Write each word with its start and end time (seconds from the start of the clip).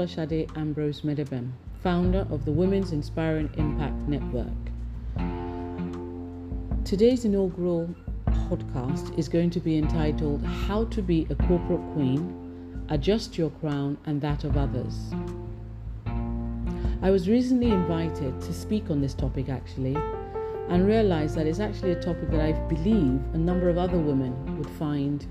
Name's 0.00 0.14
Folashade 0.14 0.56
Ambrose 0.56 1.02
Medebem, 1.02 1.50
founder 1.82 2.26
of 2.30 2.46
the 2.46 2.50
Women's 2.50 2.92
Inspiring 2.92 3.50
Impact 3.58 4.08
Network. 4.08 4.46
Today's 6.86 7.26
inaugural 7.26 7.94
podcast 8.48 9.18
is 9.18 9.28
going 9.28 9.50
to 9.50 9.60
be 9.60 9.76
entitled 9.76 10.42
How 10.42 10.84
to 10.86 11.02
Be 11.02 11.26
a 11.28 11.34
Corporate 11.34 11.82
Queen, 11.92 12.82
Adjust 12.88 13.36
Your 13.36 13.50
Crown 13.50 13.98
and 14.06 14.22
That 14.22 14.44
of 14.44 14.56
Others. 14.56 15.12
I 17.02 17.10
was 17.10 17.28
recently 17.28 17.70
invited 17.70 18.40
to 18.40 18.54
speak 18.54 18.88
on 18.88 19.02
this 19.02 19.12
topic 19.12 19.50
actually 19.50 19.96
and 20.70 20.86
realized 20.86 21.34
that 21.34 21.46
it's 21.46 21.60
actually 21.60 21.92
a 21.92 22.00
topic 22.00 22.30
that 22.30 22.40
I 22.40 22.52
believe 22.52 23.20
a 23.34 23.38
number 23.38 23.68
of 23.68 23.76
other 23.76 23.98
women 23.98 24.56
would 24.56 24.70
find 24.70 25.26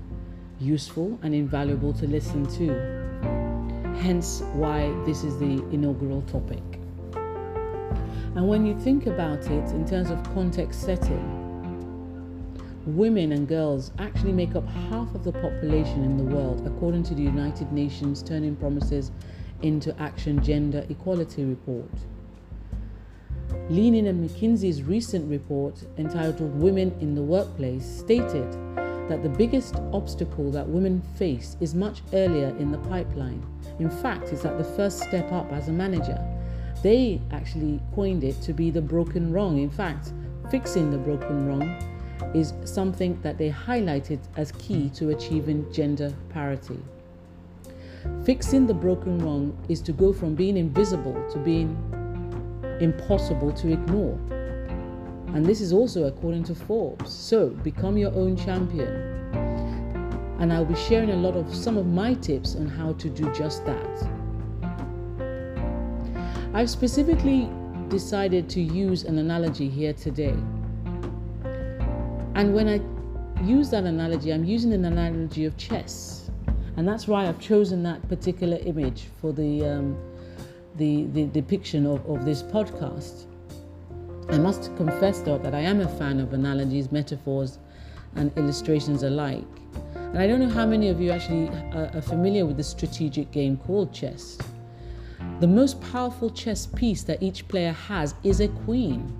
useful 0.60 1.18
and 1.22 1.34
invaluable 1.34 1.92
to 1.94 2.06
listen 2.06 2.46
to. 2.58 2.99
Hence, 4.00 4.40
why 4.54 4.90
this 5.04 5.24
is 5.24 5.38
the 5.38 5.62
inaugural 5.72 6.22
topic. 6.22 6.62
And 8.34 8.48
when 8.48 8.64
you 8.64 8.74
think 8.80 9.06
about 9.06 9.40
it 9.40 9.70
in 9.72 9.86
terms 9.86 10.08
of 10.08 10.22
context 10.32 10.80
setting, 10.80 11.22
women 12.86 13.32
and 13.32 13.46
girls 13.46 13.90
actually 13.98 14.32
make 14.32 14.56
up 14.56 14.66
half 14.66 15.14
of 15.14 15.22
the 15.22 15.32
population 15.32 16.02
in 16.02 16.16
the 16.16 16.24
world, 16.34 16.66
according 16.66 17.02
to 17.04 17.14
the 17.14 17.20
United 17.20 17.72
Nations 17.72 18.22
Turning 18.22 18.56
Promises 18.56 19.12
into 19.60 19.94
Action 20.00 20.42
Gender 20.42 20.86
Equality 20.88 21.44
Report. 21.44 21.90
Lean 23.68 23.94
In 23.94 24.06
and 24.06 24.30
McKinsey's 24.30 24.82
recent 24.82 25.30
report 25.30 25.74
entitled 25.98 26.58
Women 26.58 26.96
in 27.02 27.14
the 27.14 27.22
Workplace 27.22 27.84
stated 27.84 28.56
that 29.10 29.24
the 29.24 29.28
biggest 29.28 29.74
obstacle 29.92 30.52
that 30.52 30.68
women 30.68 31.02
face 31.16 31.56
is 31.60 31.74
much 31.74 32.00
earlier 32.12 32.54
in 32.60 32.70
the 32.70 32.78
pipeline. 32.78 33.44
In 33.80 33.90
fact, 33.90 34.28
it's 34.28 34.44
at 34.44 34.56
the 34.56 34.62
first 34.62 35.00
step 35.00 35.32
up 35.32 35.50
as 35.52 35.66
a 35.68 35.72
manager. 35.72 36.16
They 36.84 37.20
actually 37.32 37.80
coined 37.92 38.22
it 38.22 38.40
to 38.42 38.52
be 38.52 38.70
the 38.70 38.80
broken 38.80 39.32
rung. 39.32 39.58
In 39.58 39.68
fact, 39.68 40.12
fixing 40.48 40.92
the 40.92 40.96
broken 40.96 41.48
rung 41.48 41.76
is 42.34 42.54
something 42.64 43.20
that 43.22 43.36
they 43.36 43.50
highlighted 43.50 44.20
as 44.36 44.52
key 44.52 44.90
to 44.90 45.10
achieving 45.10 45.70
gender 45.72 46.14
parity. 46.28 46.78
Fixing 48.24 48.64
the 48.64 48.74
broken 48.74 49.18
rung 49.18 49.58
is 49.68 49.80
to 49.82 49.92
go 49.92 50.12
from 50.12 50.36
being 50.36 50.56
invisible 50.56 51.20
to 51.32 51.38
being 51.38 51.76
impossible 52.80 53.50
to 53.54 53.72
ignore. 53.72 54.16
And 55.34 55.46
this 55.46 55.60
is 55.60 55.72
also 55.72 56.04
according 56.04 56.44
to 56.44 56.54
Forbes. 56.54 57.12
So 57.12 57.50
become 57.50 57.96
your 57.96 58.12
own 58.12 58.36
champion. 58.36 58.90
And 60.40 60.52
I'll 60.52 60.64
be 60.64 60.74
sharing 60.74 61.10
a 61.10 61.16
lot 61.16 61.36
of 61.36 61.54
some 61.54 61.76
of 61.76 61.86
my 61.86 62.14
tips 62.14 62.56
on 62.56 62.66
how 62.66 62.94
to 62.94 63.08
do 63.08 63.32
just 63.32 63.64
that. 63.66 64.08
I've 66.52 66.68
specifically 66.68 67.48
decided 67.88 68.48
to 68.50 68.60
use 68.60 69.04
an 69.04 69.18
analogy 69.18 69.68
here 69.68 69.92
today. 69.92 70.36
And 72.34 72.54
when 72.54 72.68
I 72.68 72.80
use 73.44 73.70
that 73.70 73.84
analogy, 73.84 74.32
I'm 74.32 74.44
using 74.44 74.72
an 74.72 74.84
analogy 74.84 75.44
of 75.44 75.56
chess. 75.56 76.30
And 76.76 76.88
that's 76.88 77.06
why 77.06 77.26
I've 77.26 77.38
chosen 77.38 77.82
that 77.84 78.08
particular 78.08 78.56
image 78.58 79.08
for 79.20 79.32
the, 79.32 79.64
um, 79.64 79.98
the, 80.76 81.04
the 81.06 81.26
depiction 81.26 81.86
of, 81.86 82.04
of 82.06 82.24
this 82.24 82.42
podcast. 82.42 83.26
I 84.32 84.38
must 84.38 84.74
confess, 84.76 85.20
though, 85.20 85.38
that 85.38 85.54
I 85.56 85.60
am 85.60 85.80
a 85.80 85.88
fan 85.88 86.20
of 86.20 86.32
analogies, 86.32 86.92
metaphors, 86.92 87.58
and 88.14 88.30
illustrations 88.36 89.02
alike. 89.02 89.44
And 89.94 90.18
I 90.18 90.28
don't 90.28 90.38
know 90.38 90.48
how 90.48 90.66
many 90.66 90.88
of 90.88 91.00
you 91.00 91.10
actually 91.10 91.48
uh, 91.48 91.96
are 91.98 92.00
familiar 92.02 92.46
with 92.46 92.56
the 92.56 92.62
strategic 92.62 93.32
game 93.32 93.56
called 93.56 93.92
chess. 93.92 94.38
The 95.40 95.48
most 95.48 95.80
powerful 95.80 96.30
chess 96.30 96.66
piece 96.66 97.02
that 97.04 97.20
each 97.20 97.48
player 97.48 97.72
has 97.72 98.14
is 98.22 98.40
a 98.40 98.46
queen. 98.48 99.12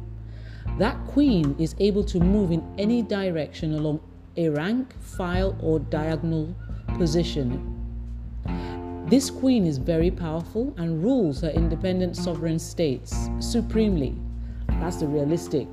That 0.78 0.96
queen 1.08 1.56
is 1.58 1.74
able 1.80 2.04
to 2.04 2.20
move 2.20 2.52
in 2.52 2.62
any 2.78 3.02
direction 3.02 3.74
along 3.74 4.00
a 4.36 4.48
rank, 4.48 4.94
file, 5.00 5.56
or 5.60 5.80
diagonal 5.80 6.54
position. 6.98 7.76
This 9.08 9.28
queen 9.28 9.66
is 9.66 9.78
very 9.78 10.12
powerful 10.12 10.72
and 10.78 11.02
rules 11.02 11.40
her 11.40 11.50
independent 11.50 12.16
sovereign 12.16 12.60
states 12.60 13.28
supremely. 13.40 14.14
That's 14.80 14.96
the 14.96 15.06
realistic 15.06 15.68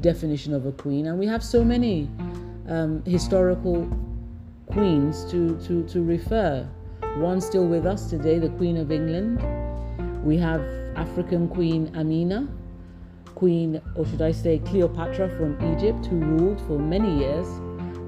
definition 0.00 0.52
of 0.52 0.66
a 0.66 0.72
queen. 0.72 1.06
And 1.06 1.18
we 1.18 1.26
have 1.26 1.42
so 1.42 1.64
many 1.64 2.10
um, 2.68 3.02
historical 3.04 3.88
queens 4.66 5.24
to, 5.30 5.58
to, 5.66 5.86
to 5.88 6.02
refer. 6.02 6.68
One 7.16 7.40
still 7.40 7.66
with 7.66 7.86
us 7.86 8.10
today, 8.10 8.38
the 8.38 8.50
Queen 8.50 8.76
of 8.76 8.92
England. 8.92 9.42
We 10.24 10.36
have 10.38 10.60
African 10.96 11.48
Queen 11.48 11.90
Amina, 11.96 12.48
Queen, 13.34 13.80
or 13.94 14.04
should 14.06 14.22
I 14.22 14.32
say, 14.32 14.58
Cleopatra 14.58 15.28
from 15.36 15.54
Egypt, 15.72 16.06
who 16.06 16.16
ruled 16.16 16.60
for 16.62 16.78
many 16.78 17.18
years, 17.18 17.46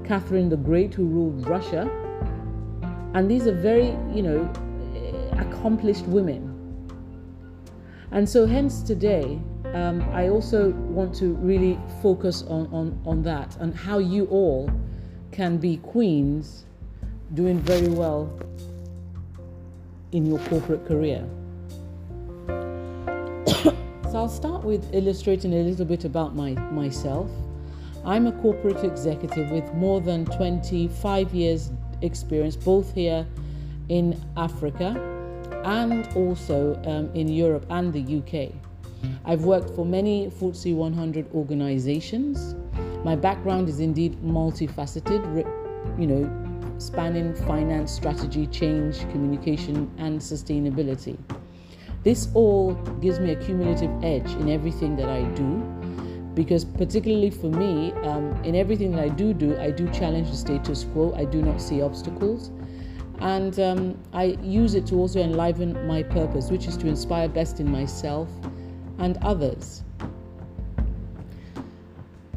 Catherine 0.05 0.49
the 0.49 0.57
Great, 0.57 0.93
who 0.93 1.05
ruled 1.05 1.47
Russia. 1.47 1.89
And 3.13 3.29
these 3.29 3.47
are 3.47 3.55
very, 3.55 3.87
you 4.13 4.23
know, 4.23 4.49
accomplished 5.37 6.05
women. 6.05 6.47
And 8.11 8.27
so, 8.29 8.45
hence, 8.45 8.81
today, 8.81 9.39
um, 9.73 10.01
I 10.11 10.29
also 10.29 10.69
want 10.69 11.15
to 11.15 11.33
really 11.35 11.79
focus 12.01 12.43
on, 12.43 12.67
on, 12.73 13.01
on 13.05 13.23
that 13.23 13.55
and 13.57 13.73
how 13.73 13.99
you 13.99 14.25
all 14.25 14.69
can 15.31 15.57
be 15.57 15.77
queens 15.77 16.65
doing 17.33 17.59
very 17.59 17.87
well 17.87 18.31
in 20.11 20.25
your 20.25 20.39
corporate 20.39 20.85
career. 20.85 21.25
so 24.11 24.13
I'll 24.13 24.27
start 24.27 24.63
with 24.63 24.93
illustrating 24.93 25.53
a 25.53 25.63
little 25.63 25.85
bit 25.85 26.03
about 26.03 26.35
my, 26.35 26.51
myself. 26.71 27.29
I'm 28.03 28.27
a 28.27 28.33
corporate 28.33 28.83
executive 28.83 29.51
with 29.51 29.73
more 29.73 30.01
than 30.01 30.25
25 30.25 31.33
years 31.33 31.71
experience 32.01 32.55
both 32.55 32.93
here 32.93 33.25
in 33.89 34.19
Africa 34.35 34.99
and 35.63 36.07
also 36.15 36.81
um, 36.85 37.09
in 37.13 37.27
Europe 37.29 37.65
and 37.69 37.93
the 37.93 38.17
UK. 38.17 38.51
I've 39.25 39.45
worked 39.45 39.75
for 39.75 39.85
many 39.85 40.27
FTSE 40.27 40.75
100 40.75 41.33
organizations. 41.33 42.55
My 43.03 43.15
background 43.15 43.69
is 43.69 43.79
indeed 43.79 44.21
multifaceted, 44.21 45.45
you 45.99 46.07
know, 46.07 46.77
spanning 46.77 47.33
finance, 47.33 47.91
strategy, 47.91 48.47
change, 48.47 48.99
communication, 49.11 49.91
and 49.97 50.19
sustainability. 50.19 51.17
This 52.03 52.29
all 52.33 52.73
gives 52.99 53.19
me 53.19 53.31
a 53.31 53.35
cumulative 53.35 53.91
edge 54.03 54.29
in 54.33 54.49
everything 54.49 54.95
that 54.95 55.07
I 55.07 55.23
do 55.35 55.61
because 56.33 56.63
particularly 56.63 57.29
for 57.29 57.49
me 57.49 57.91
um, 58.03 58.33
in 58.43 58.55
everything 58.55 58.91
that 58.91 59.03
i 59.03 59.09
do 59.09 59.33
do 59.33 59.57
i 59.59 59.69
do 59.69 59.89
challenge 59.89 60.29
the 60.29 60.37
status 60.37 60.85
quo 60.93 61.13
i 61.15 61.25
do 61.25 61.41
not 61.41 61.59
see 61.59 61.81
obstacles 61.81 62.51
and 63.19 63.59
um, 63.59 63.99
i 64.13 64.37
use 64.41 64.73
it 64.73 64.85
to 64.85 64.95
also 64.95 65.19
enliven 65.19 65.85
my 65.87 66.01
purpose 66.01 66.49
which 66.49 66.67
is 66.67 66.77
to 66.77 66.87
inspire 66.87 67.27
best 67.27 67.59
in 67.59 67.69
myself 67.69 68.29
and 69.01 69.17
others. 69.21 69.83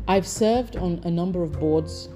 I've 0.08 0.26
served 0.26 0.76
on 0.76 1.00
a 1.04 1.10
number 1.10 1.42
of 1.42 1.58
boards 1.60 2.08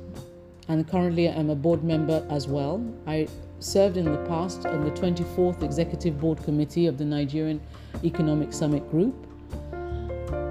and 0.68 0.86
currently 0.88 1.28
I'm 1.28 1.50
a 1.50 1.54
board 1.54 1.84
member 1.84 2.26
as 2.28 2.48
well. 2.48 2.84
I 3.06 3.28
served 3.60 3.96
in 3.96 4.04
the 4.04 4.18
past 4.26 4.66
on 4.66 4.84
the 4.84 4.90
24th 4.90 5.62
Executive 5.62 6.20
Board 6.20 6.42
Committee 6.44 6.86
of 6.86 6.98
the 6.98 7.04
Nigerian 7.04 7.60
Economic 8.04 8.52
Summit 8.52 8.88
Group. 8.90 9.14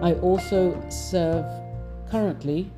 I 0.01 0.13
also 0.15 0.79
serve 0.89 1.45
currently 2.09 2.71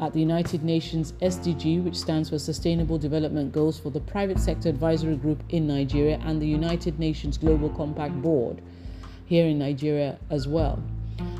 at 0.00 0.12
the 0.12 0.20
United 0.20 0.62
Nations 0.62 1.12
SDG, 1.22 1.82
which 1.82 1.96
stands 1.96 2.28
for 2.30 2.38
Sustainable 2.38 2.98
Development 2.98 3.50
Goals 3.52 3.78
for 3.78 3.90
the 3.90 4.00
Private 4.00 4.38
Sector 4.38 4.68
Advisory 4.68 5.16
Group 5.16 5.42
in 5.50 5.66
Nigeria, 5.66 6.20
and 6.24 6.40
the 6.40 6.46
United 6.46 6.98
Nations 6.98 7.38
Global 7.38 7.70
Compact 7.70 8.20
Board, 8.20 8.60
here 9.26 9.46
in 9.46 9.58
Nigeria 9.58 10.18
as 10.30 10.48
well. 10.48 10.82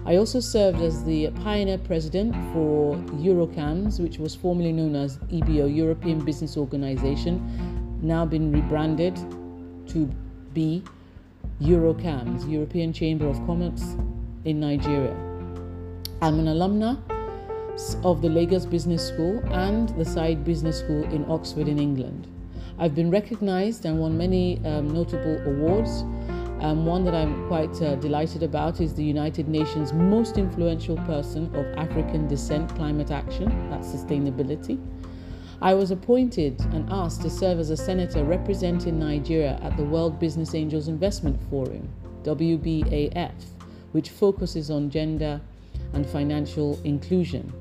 I 0.04 0.16
also 0.16 0.38
served 0.38 0.80
as 0.82 1.04
the 1.04 1.30
pioneer 1.42 1.78
president 1.78 2.32
for 2.52 2.96
Eurocams, 3.18 3.98
which 3.98 4.18
was 4.18 4.34
formerly 4.34 4.72
known 4.72 4.94
as 4.94 5.18
EBO, 5.32 5.66
European 5.74 6.24
Business 6.24 6.56
Organization, 6.56 7.42
now 8.02 8.24
been 8.24 8.52
rebranded 8.52 9.16
to 9.88 10.06
be 10.52 10.84
Eurocams, 11.60 12.48
European 12.50 12.92
Chamber 12.92 13.26
of 13.26 13.36
Commerce 13.46 13.96
in 14.44 14.60
Nigeria. 14.60 15.14
I'm 16.22 16.38
an 16.38 16.46
alumna 16.46 17.00
of 18.04 18.22
the 18.22 18.28
Lagos 18.28 18.64
Business 18.64 19.06
School 19.06 19.40
and 19.52 19.88
the 19.90 20.04
Saïd 20.04 20.44
Business 20.44 20.78
School 20.78 21.02
in 21.12 21.24
Oxford, 21.30 21.68
in 21.68 21.78
England. 21.78 22.26
I've 22.78 22.94
been 22.94 23.10
recognized 23.10 23.84
and 23.86 23.98
won 23.98 24.16
many 24.16 24.64
um, 24.64 24.88
notable 24.88 25.38
awards 25.46 26.04
um, 26.60 26.86
one 26.86 27.04
that 27.04 27.14
I'm 27.14 27.46
quite 27.48 27.80
uh, 27.82 27.96
delighted 27.96 28.42
about 28.42 28.80
is 28.80 28.94
the 28.94 29.04
United 29.04 29.46
Nations 29.48 29.92
most 29.92 30.38
influential 30.38 30.96
person 30.98 31.54
of 31.54 31.66
African 31.76 32.26
descent 32.28 32.74
climate 32.74 33.10
action, 33.10 33.70
that's 33.70 33.88
sustainability. 33.88 34.80
I 35.60 35.74
was 35.74 35.90
appointed 35.90 36.60
and 36.72 36.88
asked 36.90 37.22
to 37.22 37.30
serve 37.30 37.58
as 37.58 37.70
a 37.70 37.76
senator 37.76 38.24
representing 38.24 38.98
Nigeria 38.98 39.58
at 39.62 39.76
the 39.76 39.84
World 39.84 40.18
Business 40.18 40.54
Angels 40.54 40.88
Investment 40.88 41.38
Forum, 41.50 41.88
WBAF, 42.24 43.32
which 43.92 44.10
focuses 44.10 44.70
on 44.70 44.90
gender 44.90 45.40
and 45.92 46.06
financial 46.06 46.80
inclusion. 46.84 47.52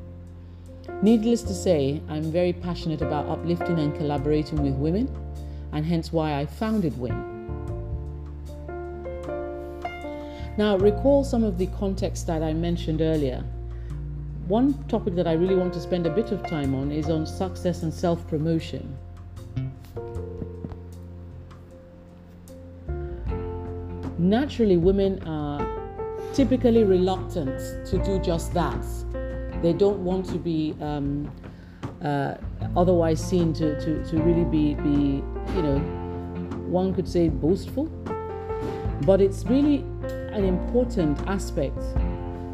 Needless 1.02 1.42
to 1.44 1.54
say, 1.54 2.02
I'm 2.10 2.32
very 2.32 2.54
passionate 2.54 3.02
about 3.02 3.28
uplifting 3.28 3.80
and 3.80 3.96
collaborating 3.96 4.62
with 4.62 4.74
women, 4.76 5.14
and 5.72 5.86
hence 5.86 6.14
why 6.14 6.40
I 6.40 6.46
founded 6.46 6.98
WIN. 6.98 7.35
Now, 10.58 10.78
recall 10.78 11.26
some 11.26 11.44
of 11.44 11.58
the 11.58 11.68
context 11.68 12.28
that 12.28 12.42
I 12.42 12.54
mentioned 12.54 13.02
earlier. 13.02 13.44
One 14.48 14.74
topic 14.88 15.16
that 15.16 15.28
I 15.28 15.34
really 15.34 15.56
want 15.56 15.74
to 15.74 15.82
spend 15.82 16.06
a 16.06 16.10
bit 16.10 16.32
of 16.32 16.48
time 16.48 16.74
on 16.74 16.92
is 16.92 17.10
on 17.10 17.26
success 17.26 17.84
and 17.84 17.94
self 17.94 18.26
promotion. 18.28 18.98
Naturally, 24.18 24.78
women 24.78 25.22
are 25.28 25.66
typically 26.34 26.84
reluctant 26.84 27.60
to 27.88 27.98
do 28.04 28.18
just 28.20 28.54
that. 28.54 28.86
They 29.62 29.74
don't 29.74 30.06
want 30.06 30.26
to 30.28 30.38
be 30.38 30.74
um, 30.80 31.30
uh, 32.02 32.36
otherwise 32.78 33.24
seen 33.24 33.52
to, 33.54 33.80
to, 33.82 34.06
to 34.06 34.22
really 34.22 34.46
be, 34.46 34.76
be, 34.76 35.24
you 35.56 35.62
know, 35.62 35.80
one 36.68 36.94
could 36.94 37.08
say 37.08 37.28
boastful. 37.28 37.86
But 39.06 39.22
it's 39.22 39.44
really 39.46 39.84
an 40.36 40.44
important 40.44 41.18
aspect 41.28 41.80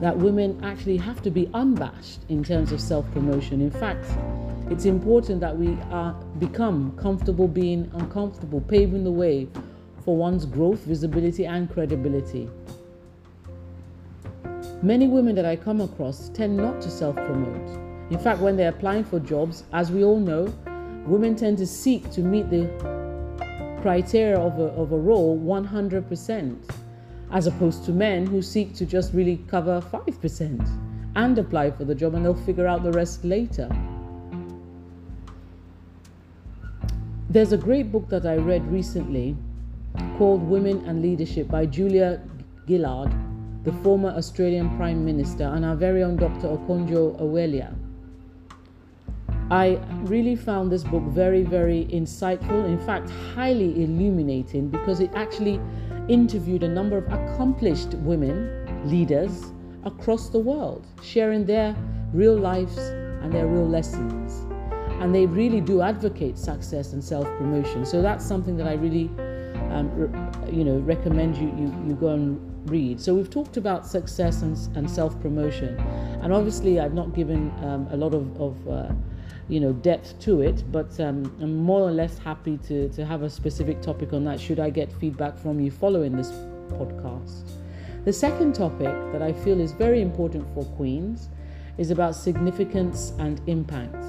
that 0.02 0.16
women 0.16 0.60
actually 0.64 0.98
have 0.98 1.22
to 1.24 1.32
be 1.32 1.50
unabashed 1.54 2.20
in 2.30 2.44
terms 2.44 2.72
of 2.72 2.80
self 2.80 3.10
promotion. 3.12 3.60
In 3.60 3.72
fact, 3.72 4.06
it's 4.72 4.86
important 4.86 5.42
that 5.42 5.58
we 5.58 5.78
are, 5.92 6.14
become 6.40 6.96
comfortable 6.98 7.48
being 7.48 7.90
uncomfortable, 7.96 8.62
paving 8.62 9.04
the 9.04 9.12
way 9.12 9.48
for 10.06 10.16
one's 10.16 10.46
growth, 10.46 10.80
visibility, 10.82 11.46
and 11.46 11.70
credibility. 11.72 12.50
Many 14.82 15.08
women 15.08 15.36
that 15.36 15.46
I 15.46 15.56
come 15.56 15.82
across 15.82 16.30
tend 16.30 16.58
not 16.58 16.82
to 16.82 16.90
self 16.90 17.16
promote. 17.16 17.80
In 18.12 18.20
fact, 18.20 18.42
when 18.42 18.58
they're 18.58 18.70
applying 18.70 19.04
for 19.04 19.20
jobs, 19.20 19.64
as 19.74 19.92
we 19.92 20.04
all 20.04 20.20
know, 20.20 20.54
women 21.06 21.36
tend 21.36 21.58
to 21.60 21.68
seek 21.68 22.12
to 22.12 22.22
meet 22.22 22.50
the 22.50 22.68
criteria 23.82 24.38
of 24.38 24.60
a, 24.60 24.66
of 24.74 24.92
a 24.92 24.98
role 24.98 25.40
100% 25.40 26.81
as 27.32 27.48
opposed 27.48 27.86
to 27.86 27.92
men 27.92 28.26
who 28.26 28.42
seek 28.42 28.74
to 28.76 28.86
just 28.86 29.14
really 29.14 29.38
cover 29.48 29.82
5% 29.82 30.70
and 31.16 31.38
apply 31.38 31.72
for 31.72 31.86
the 31.86 31.96
job 31.96 32.16
and 32.16 32.26
they'll 32.26 32.34
figure 32.34 32.68
out 32.68 32.84
the 32.84 32.92
rest 32.92 33.24
later. 33.24 33.70
There's 37.30 37.54
a 37.54 37.58
great 37.58 37.92
book 37.92 38.10
that 38.10 38.26
I 38.26 38.36
read 38.36 38.70
recently 38.70 39.38
called 40.18 40.44
Women 40.44 40.84
and 40.86 41.02
Leadership 41.02 41.48
by 41.48 41.66
Julia 41.66 42.22
Gillard, 42.68 43.12
the 43.64 43.72
former 43.84 44.10
Australian 44.10 44.76
Prime 44.76 45.06
Minister, 45.06 45.46
and 45.46 45.64
our 45.64 45.76
very 45.76 46.04
own 46.04 46.18
Dr. 46.18 46.48
Okonjo 46.48 47.20
Iweala. 47.22 47.74
I 49.50 49.80
really 50.04 50.36
found 50.36 50.72
this 50.72 50.84
book 50.84 51.04
very, 51.04 51.44
very 51.44 51.86
insightful, 51.86 52.66
in 52.66 52.80
fact, 52.80 53.10
highly 53.36 53.84
illuminating 53.84 54.70
because 54.70 55.00
it 55.00 55.12
actually 55.14 55.60
interviewed 56.12 56.64
a 56.64 56.68
number 56.68 56.98
of 56.98 57.06
accomplished 57.12 57.94
women 57.96 58.90
leaders 58.90 59.52
across 59.86 60.30
the 60.30 60.40
world, 60.40 60.86
sharing 61.02 61.46
their 61.46 61.76
real 62.14 62.36
lives 62.36 62.78
and 62.78 63.32
their 63.32 63.48
real 63.48 63.68
lessons. 63.68 64.46
And 65.02 65.16
they 65.16 65.26
really 65.26 65.62
do 65.62 65.82
advocate 65.82 66.38
success 66.38 66.94
and 66.94 67.04
self 67.04 67.26
promotion. 67.38 67.86
So 67.86 68.02
that's 68.02 68.26
something 68.26 68.58
that 68.58 68.68
I 68.68 68.74
really, 68.74 69.08
um, 69.72 69.90
you 70.52 70.64
know, 70.64 70.80
recommend 70.80 71.38
you, 71.38 71.48
you, 71.58 71.74
you 71.88 71.96
go 71.96 72.10
and 72.10 72.70
read. 72.70 73.00
So 73.00 73.16
we've 73.16 73.30
talked 73.30 73.58
about 73.58 73.88
success 73.88 74.42
and, 74.42 74.58
and 74.78 74.90
self 74.90 75.20
promotion. 75.22 75.80
And 76.22 76.34
obviously, 76.34 76.80
I've 76.80 76.94
not 76.94 77.16
given 77.16 77.52
um, 77.64 77.88
a 77.90 77.98
lot 77.98 78.14
of, 78.14 78.40
of 78.40 78.68
uh, 78.68 78.94
you 79.48 79.60
know 79.60 79.74
depth 79.74 80.20
to 80.20 80.42
it 80.42 80.64
but 80.72 81.00
um, 81.00 81.26
i'm 81.42 81.56
more 81.56 81.82
or 81.82 81.92
less 81.92 82.18
happy 82.18 82.58
to, 82.58 82.90
to 82.90 83.06
have 83.06 83.24
a 83.24 83.30
specific 83.30 83.82
topic 83.82 84.14
on 84.14 84.24
that 84.24 84.40
should 84.40 84.60
i 84.60 84.70
get 84.70 84.92
feedback 84.94 85.38
from 85.38 85.60
you 85.60 85.72
following 85.72 86.16
this 86.16 86.32
podcast. 86.72 87.52
The 88.06 88.14
second 88.14 88.56
topic 88.56 88.94
that 89.12 89.22
i 89.22 89.32
feel 89.32 89.60
is 89.60 89.74
very 89.74 90.02
important 90.02 90.46
for 90.54 90.66
queens 90.78 91.30
is 91.78 91.92
about 91.92 92.16
significance 92.16 93.14
and 93.20 93.42
impact. 93.48 94.04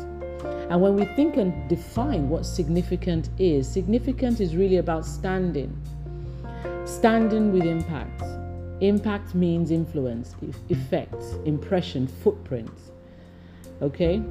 And 0.71 0.81
when 0.81 0.97
we 0.97 1.05
think 1.05 1.37
and 1.37 1.69
define 1.69 2.29
what 2.29 2.47
significant 2.47 3.29
is 3.39 3.69
significant 3.69 4.41
is 4.41 4.57
really 4.57 4.79
about 4.79 5.05
standing. 5.05 5.71
Standing 6.85 7.53
with 7.53 7.65
impact. 7.65 8.23
Impact 8.81 9.35
means 9.35 9.71
influence 9.71 10.35
effect 10.69 11.23
impression 11.45 12.07
footprint. 12.07 12.71
Okay 13.81 14.23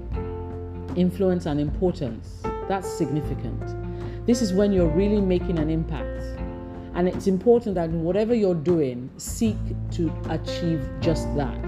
influence, 0.96 1.46
and 1.46 1.60
importance. 1.60 2.42
That's 2.68 2.88
significant. 2.88 3.62
This 4.26 4.42
is 4.42 4.54
when 4.54 4.72
you're 4.72 4.90
really 4.90 5.22
making 5.22 5.60
an 5.60 5.70
impact. 5.70 6.22
And 6.94 7.08
it's 7.08 7.28
important 7.28 7.76
that 7.76 7.90
whatever 7.90 8.36
you're 8.36 8.54
doing, 8.54 9.10
seek 9.18 9.58
to 9.92 10.14
achieve 10.30 10.88
just 11.00 11.34
that. 11.36 11.66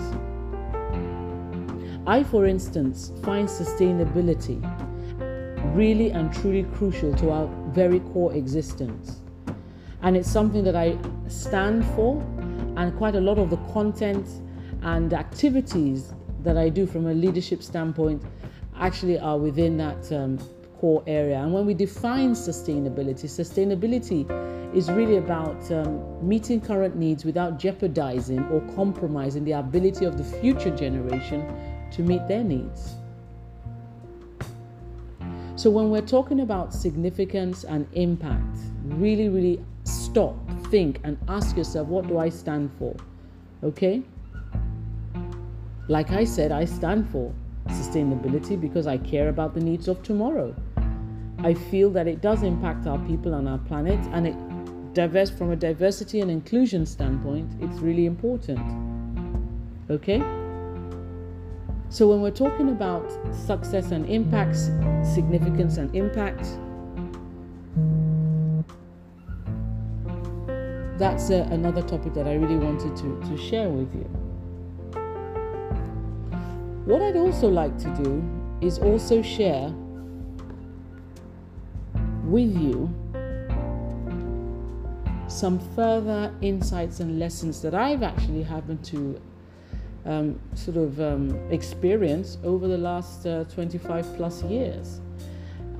I, 2.05 2.23
for 2.23 2.45
instance, 2.45 3.13
find 3.23 3.47
sustainability 3.47 4.61
really 5.73 6.11
and 6.11 6.31
truly 6.33 6.63
crucial 6.75 7.15
to 7.15 7.31
our 7.31 7.47
very 7.71 8.01
core 8.01 8.33
existence. 8.33 9.21
And 10.01 10.17
it's 10.17 10.29
something 10.29 10.63
that 10.65 10.75
I 10.75 10.97
stand 11.29 11.85
for, 11.95 12.21
and 12.75 12.95
quite 12.97 13.15
a 13.15 13.21
lot 13.21 13.37
of 13.37 13.49
the 13.49 13.57
content 13.71 14.27
and 14.81 15.13
activities 15.13 16.13
that 16.43 16.57
I 16.57 16.67
do 16.67 16.85
from 16.85 17.07
a 17.07 17.13
leadership 17.13 17.63
standpoint 17.63 18.21
actually 18.79 19.19
are 19.19 19.37
within 19.37 19.77
that 19.77 20.11
um, 20.11 20.37
core 20.79 21.03
area. 21.07 21.39
And 21.39 21.53
when 21.53 21.65
we 21.65 21.73
define 21.73 22.33
sustainability, 22.33 23.25
sustainability 23.25 24.27
is 24.75 24.91
really 24.91 25.17
about 25.17 25.71
um, 25.71 26.27
meeting 26.27 26.59
current 26.59 26.95
needs 26.95 27.23
without 27.23 27.57
jeopardizing 27.57 28.43
or 28.49 28.59
compromising 28.75 29.45
the 29.45 29.53
ability 29.53 30.03
of 30.03 30.17
the 30.17 30.23
future 30.23 30.75
generation 30.75 31.41
to 31.91 32.01
meet 32.01 32.27
their 32.27 32.43
needs. 32.43 32.95
So, 35.55 35.69
when 35.69 35.89
we're 35.89 36.01
talking 36.01 36.41
about 36.41 36.73
significance 36.73 37.63
and 37.63 37.87
impact, 37.93 38.57
really, 38.83 39.29
really 39.29 39.63
stop, 39.85 40.35
think, 40.69 40.99
and 41.03 41.17
ask 41.29 41.55
yourself, 41.55 41.87
what 41.87 42.07
do 42.07 42.17
I 42.17 42.27
stand 42.27 42.71
for? 42.77 42.95
Okay? 43.63 44.01
Like 45.87 46.11
I 46.11 46.25
said, 46.25 46.51
I 46.51 46.65
stand 46.65 47.09
for 47.09 47.33
sustainability 47.67 48.59
because 48.59 48.87
I 48.87 48.97
care 48.97 49.29
about 49.29 49.53
the 49.53 49.59
needs 49.59 49.87
of 49.87 50.01
tomorrow. 50.03 50.55
I 51.39 51.53
feel 51.53 51.89
that 51.91 52.07
it 52.07 52.21
does 52.21 52.43
impact 52.43 52.87
our 52.87 52.99
people 52.99 53.33
and 53.33 53.49
our 53.49 53.57
planet, 53.57 53.99
and 54.13 54.27
it 54.27 54.35
diverse 54.93 55.29
from 55.29 55.51
a 55.51 55.55
diversity 55.55 56.21
and 56.21 56.29
inclusion 56.29 56.85
standpoint, 56.85 57.51
it's 57.59 57.79
really 57.79 58.05
important. 58.05 58.59
Okay? 59.89 60.19
So 61.89 62.07
when 62.07 62.21
we're 62.21 62.31
talking 62.31 62.69
about 62.69 63.11
success 63.33 63.91
and 63.91 64.07
impacts, 64.07 64.69
significance 65.13 65.77
and 65.77 65.93
impact, 65.95 66.41
that's 70.97 71.29
a, 71.29 71.41
another 71.51 71.81
topic 71.81 72.13
that 72.13 72.27
I 72.27 72.35
really 72.35 72.57
wanted 72.57 72.95
to, 72.97 73.29
to 73.29 73.37
share 73.37 73.69
with 73.69 73.93
you. 73.93 74.22
What 76.85 77.01
I'd 77.01 77.15
also 77.15 77.47
like 77.47 77.77
to 77.77 78.03
do 78.03 78.21
is 78.59 78.77
also 78.77 79.21
share 79.21 79.73
with 82.25 82.53
you 82.57 82.93
some 85.27 85.59
further 85.75 86.33
insights 86.41 86.99
and 86.99 87.19
lessons 87.19 87.61
that 87.61 87.73
I've 87.73 88.03
actually 88.03 88.43
happened 88.43 88.83
to 88.85 89.21
um, 90.05 90.37
sort 90.55 90.75
of 90.75 90.99
um, 90.99 91.33
experience 91.51 92.37
over 92.43 92.67
the 92.67 92.77
last 92.77 93.25
uh, 93.25 93.45
25 93.45 94.17
plus 94.17 94.43
years. 94.43 94.99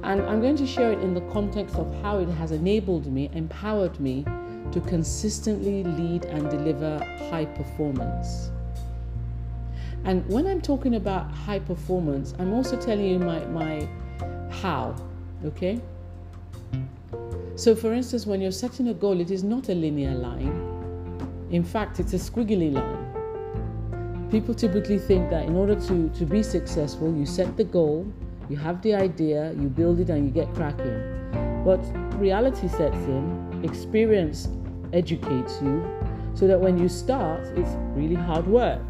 And 0.04 0.22
I'm 0.22 0.40
going 0.40 0.56
to 0.56 0.66
share 0.66 0.94
it 0.94 1.00
in 1.00 1.14
the 1.14 1.22
context 1.32 1.76
of 1.76 1.94
how 2.02 2.20
it 2.20 2.30
has 2.30 2.52
enabled 2.52 3.12
me, 3.12 3.30
empowered 3.34 4.00
me 4.00 4.24
to 4.72 4.82
consistently 4.88 5.84
lead 5.84 6.24
and 6.26 6.50
deliver 6.50 6.98
high 7.30 7.46
performance. 7.46 8.52
And 10.06 10.28
when 10.28 10.48
I'm 10.48 10.62
talking 10.62 10.96
about 10.96 11.32
high 11.32 11.60
performance, 11.60 12.34
I'm 12.40 12.54
also 12.54 12.80
telling 12.80 13.06
you 13.06 13.20
my, 13.20 13.40
my 13.46 13.88
how, 14.50 14.96
okay? 15.46 15.80
So, 17.56 17.76
for 17.76 17.94
instance, 17.94 18.26
when 18.26 18.42
you're 18.42 18.52
setting 18.52 18.90
a 18.90 18.94
goal, 18.94 19.22
it 19.22 19.32
is 19.32 19.44
not 19.44 19.70
a 19.70 19.74
linear 19.74 20.14
line. 20.16 21.48
In 21.52 21.64
fact, 21.64 22.00
it's 22.00 22.14
a 22.14 22.18
squiggly 22.18 22.74
line. 22.74 24.30
People 24.30 24.54
typically 24.54 24.98
think 24.98 25.30
that 25.30 25.46
in 25.46 25.56
order 25.56 25.76
to, 25.76 26.10
to 26.10 26.26
be 26.26 26.42
successful, 26.44 27.16
you 27.16 27.26
set 27.26 27.56
the 27.56 27.64
goal, 27.64 28.06
You 28.50 28.58
have 28.58 28.82
the 28.82 28.94
idea, 28.94 29.54
you 29.54 29.70
build 29.70 30.00
it, 30.00 30.10
and 30.10 30.26
you 30.26 30.32
get 30.32 30.54
cracking. 30.54 31.02
But 31.64 31.80
reality 32.20 32.68
sets 32.68 32.96
in, 33.08 33.62
experience 33.64 34.50
educates 34.92 35.60
you, 35.62 35.84
so 36.34 36.46
that 36.48 36.60
when 36.60 36.78
you 36.78 36.90
start, 36.90 37.42
it's 37.56 37.72
really 37.96 38.16
hard 38.16 38.46
work. 38.46 38.82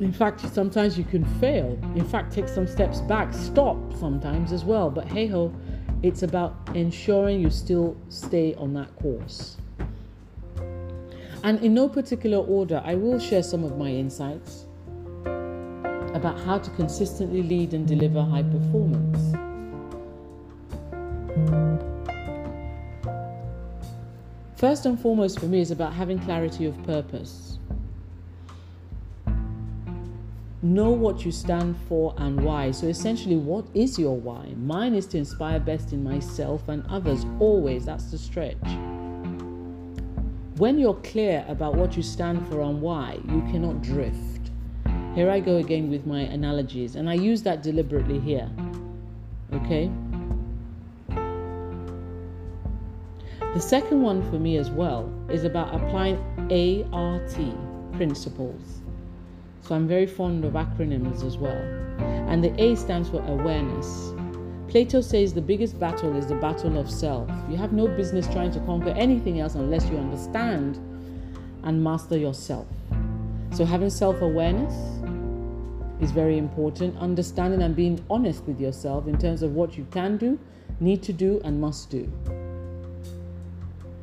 In 0.00 0.12
fact, 0.14 0.40
sometimes 0.54 0.96
you 0.96 1.04
can 1.04 1.26
fail. 1.40 1.78
In 1.94 2.06
fact, 2.06 2.32
take 2.32 2.48
some 2.48 2.66
steps 2.66 3.02
back, 3.02 3.34
stop 3.34 3.76
sometimes 3.98 4.50
as 4.50 4.64
well. 4.64 4.88
But 4.90 5.06
hey 5.06 5.26
ho, 5.26 5.54
it's 6.02 6.22
about 6.22 6.56
ensuring 6.74 7.40
you 7.40 7.50
still 7.50 7.94
stay 8.08 8.54
on 8.54 8.72
that 8.74 8.94
course. 8.96 9.58
And 11.44 11.62
in 11.62 11.74
no 11.74 11.86
particular 11.86 12.38
order, 12.38 12.82
I 12.82 12.94
will 12.94 13.18
share 13.18 13.42
some 13.42 13.62
of 13.62 13.76
my 13.76 13.90
insights 13.90 14.64
about 16.14 16.40
how 16.40 16.58
to 16.58 16.70
consistently 16.70 17.42
lead 17.42 17.74
and 17.74 17.86
deliver 17.86 18.22
high 18.22 18.42
performance. 18.42 19.36
First 24.56 24.86
and 24.86 24.98
foremost 24.98 25.40
for 25.40 25.46
me 25.46 25.60
is 25.60 25.70
about 25.70 25.92
having 25.92 26.18
clarity 26.20 26.64
of 26.64 26.82
purpose. 26.84 27.49
Know 30.62 30.90
what 30.90 31.24
you 31.24 31.32
stand 31.32 31.74
for 31.88 32.14
and 32.18 32.44
why. 32.44 32.70
So, 32.72 32.86
essentially, 32.86 33.36
what 33.36 33.64
is 33.72 33.98
your 33.98 34.14
why? 34.14 34.52
Mine 34.56 34.94
is 34.94 35.06
to 35.06 35.16
inspire 35.16 35.58
best 35.58 35.94
in 35.94 36.04
myself 36.04 36.68
and 36.68 36.84
others, 36.86 37.24
always. 37.38 37.86
That's 37.86 38.10
the 38.10 38.18
stretch. 38.18 38.56
When 40.58 40.78
you're 40.78 41.00
clear 41.00 41.46
about 41.48 41.76
what 41.76 41.96
you 41.96 42.02
stand 42.02 42.46
for 42.48 42.60
and 42.60 42.82
why, 42.82 43.18
you 43.26 43.40
cannot 43.50 43.80
drift. 43.80 44.50
Here 45.14 45.30
I 45.30 45.40
go 45.40 45.56
again 45.56 45.90
with 45.90 46.06
my 46.06 46.20
analogies, 46.20 46.94
and 46.94 47.08
I 47.08 47.14
use 47.14 47.42
that 47.44 47.62
deliberately 47.62 48.20
here. 48.20 48.50
Okay? 49.54 49.90
The 53.54 53.60
second 53.60 54.02
one 54.02 54.22
for 54.30 54.38
me 54.38 54.58
as 54.58 54.70
well 54.70 55.10
is 55.30 55.44
about 55.44 55.74
applying 55.74 56.18
ART 56.92 57.36
principles. 57.96 58.79
So 59.62 59.74
I'm 59.74 59.86
very 59.86 60.06
fond 60.06 60.44
of 60.44 60.54
acronyms 60.54 61.24
as 61.24 61.36
well. 61.36 61.56
And 62.28 62.42
the 62.42 62.52
A 62.60 62.76
stands 62.76 63.08
for 63.08 63.22
awareness. 63.26 64.12
Plato 64.68 65.00
says 65.00 65.34
the 65.34 65.40
biggest 65.40 65.78
battle 65.78 66.16
is 66.16 66.26
the 66.26 66.34
battle 66.36 66.78
of 66.78 66.90
self. 66.90 67.28
You 67.48 67.56
have 67.56 67.72
no 67.72 67.88
business 67.88 68.26
trying 68.28 68.52
to 68.52 68.60
conquer 68.60 68.90
anything 68.90 69.40
else 69.40 69.54
unless 69.54 69.84
you 69.88 69.96
understand 69.96 70.76
and 71.64 71.82
master 71.82 72.16
yourself. 72.16 72.66
So 73.52 73.64
having 73.64 73.90
self 73.90 74.20
awareness 74.22 74.74
is 76.00 76.10
very 76.12 76.38
important. 76.38 76.96
Understanding 76.98 77.62
and 77.62 77.74
being 77.74 78.04
honest 78.08 78.44
with 78.44 78.60
yourself 78.60 79.06
in 79.08 79.18
terms 79.18 79.42
of 79.42 79.54
what 79.54 79.76
you 79.76 79.86
can 79.90 80.16
do, 80.16 80.38
need 80.78 81.02
to 81.02 81.12
do, 81.12 81.40
and 81.44 81.60
must 81.60 81.90
do 81.90 82.10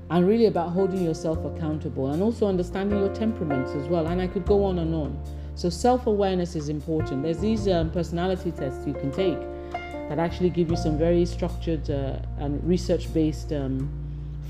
and 0.09 0.27
really 0.27 0.45
about 0.45 0.69
holding 0.69 1.03
yourself 1.03 1.43
accountable 1.43 2.11
and 2.11 2.21
also 2.21 2.47
understanding 2.47 2.99
your 2.99 3.13
temperaments 3.13 3.71
as 3.71 3.87
well. 3.87 4.07
And 4.07 4.21
I 4.21 4.27
could 4.27 4.45
go 4.45 4.63
on 4.63 4.79
and 4.79 4.93
on. 4.95 5.21
So, 5.57 5.69
self 5.69 6.07
awareness 6.07 6.55
is 6.55 6.69
important. 6.69 7.23
There's 7.23 7.39
these 7.39 7.67
um, 7.67 7.89
personality 7.91 8.51
tests 8.51 8.87
you 8.87 8.93
can 8.93 9.11
take 9.11 9.39
that 10.07 10.19
actually 10.19 10.51
give 10.51 10.69
you 10.69 10.77
some 10.77 10.97
very 10.97 11.25
structured 11.25 11.89
uh, 11.89 12.19
and 12.37 12.63
research 12.63 13.13
based 13.13 13.51
um, 13.51 13.89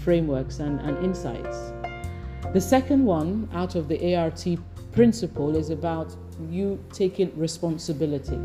frameworks 0.03 0.59
and, 0.59 0.79
and 0.81 1.03
insights. 1.03 1.71
The 2.53 2.61
second 2.61 3.03
one 3.05 3.49
out 3.53 3.73
of 3.75 3.87
the 3.87 4.15
ART 4.15 4.45
principle 4.91 5.55
is 5.55 5.71
about 5.71 6.15
you 6.51 6.77
taking 6.91 7.35
responsibility. 7.35 8.39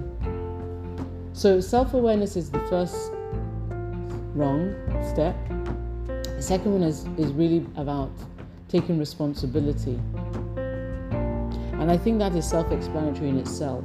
So, 1.34 1.60
self 1.60 1.92
awareness 1.92 2.36
is 2.36 2.50
the 2.50 2.60
first 2.70 3.12
wrong 4.34 4.74
step 5.12 5.36
the 6.42 6.48
second 6.48 6.72
one 6.72 6.82
is, 6.82 7.06
is 7.18 7.32
really 7.34 7.64
about 7.76 8.10
taking 8.68 8.98
responsibility. 8.98 9.96
And 11.82 11.90
I 11.90 11.98
think 11.98 12.20
that 12.20 12.36
is 12.36 12.48
self 12.48 12.70
explanatory 12.70 13.28
in 13.28 13.38
itself. 13.38 13.84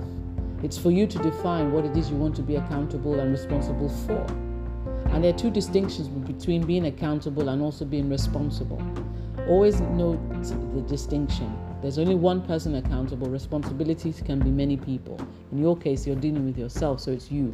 It's 0.62 0.77
for 0.77 0.92
you 0.92 1.08
to 1.08 1.18
define 1.18 1.72
what 1.72 1.84
it 1.84 1.98
is 1.98 2.12
you 2.12 2.16
want 2.16 2.36
to 2.36 2.44
be 2.44 2.56
accountable 2.56 3.20
and 3.20 3.32
responsible 3.32 3.89
for. 3.89 4.22
And 5.10 5.24
there 5.24 5.34
are 5.34 5.38
two 5.38 5.50
distinctions 5.50 6.08
between 6.08 6.63
being 6.68 6.86
accountable 6.86 7.50
and 7.50 7.60
also 7.60 7.86
being 7.86 8.08
responsible. 8.08 8.80
Always 9.48 9.82
note 9.82 10.20
the 10.44 10.82
distinction. 10.82 11.51
There's 11.82 11.98
only 11.98 12.13
one 12.13 12.44
person 12.44 12.75
accountable. 12.75 13.32
Responsibilities 13.32 14.22
can 14.24 14.38
be 14.38 14.51
many 14.51 14.77
people. 14.77 15.20
In 15.51 15.58
your 15.58 15.75
case, 15.75 16.06
you're 16.06 16.16
dealing 16.16 16.46
with 16.46 16.56
yourself, 16.56 17.01
so 17.01 17.12
it's 17.12 17.32
you. 17.32 17.51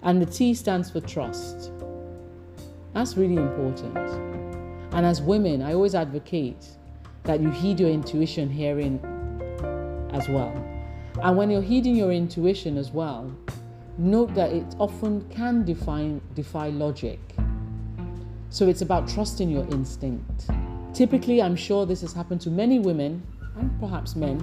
And 0.00 0.22
the 0.22 0.26
T 0.26 0.54
stands 0.54 0.90
for 0.90 1.02
trust. 1.02 1.70
That's 2.94 3.18
really 3.18 3.36
important. 3.36 3.94
And 4.94 5.04
as 5.04 5.20
women, 5.20 5.60
I 5.60 5.74
always 5.74 5.94
advocate 5.94 6.64
that 7.24 7.40
you 7.40 7.50
heed 7.50 7.80
your 7.80 7.90
intuition 7.90 8.50
hearing 8.50 9.00
as 10.12 10.28
well. 10.28 10.52
And 11.22 11.36
when 11.36 11.50
you're 11.50 11.62
heeding 11.62 11.94
your 11.94 12.12
intuition 12.12 12.76
as 12.76 12.90
well, 12.90 13.34
note 13.98 14.34
that 14.34 14.52
it 14.52 14.74
often 14.78 15.28
can 15.28 15.64
define, 15.64 16.20
defy 16.34 16.68
logic. 16.68 17.20
So 18.50 18.68
it's 18.68 18.82
about 18.82 19.08
trusting 19.08 19.48
your 19.48 19.64
instinct. 19.68 20.50
Typically, 20.94 21.40
I'm 21.40 21.56
sure 21.56 21.86
this 21.86 22.00
has 22.02 22.12
happened 22.12 22.40
to 22.42 22.50
many 22.50 22.78
women 22.78 23.22
and 23.56 23.78
perhaps 23.80 24.16
men. 24.16 24.38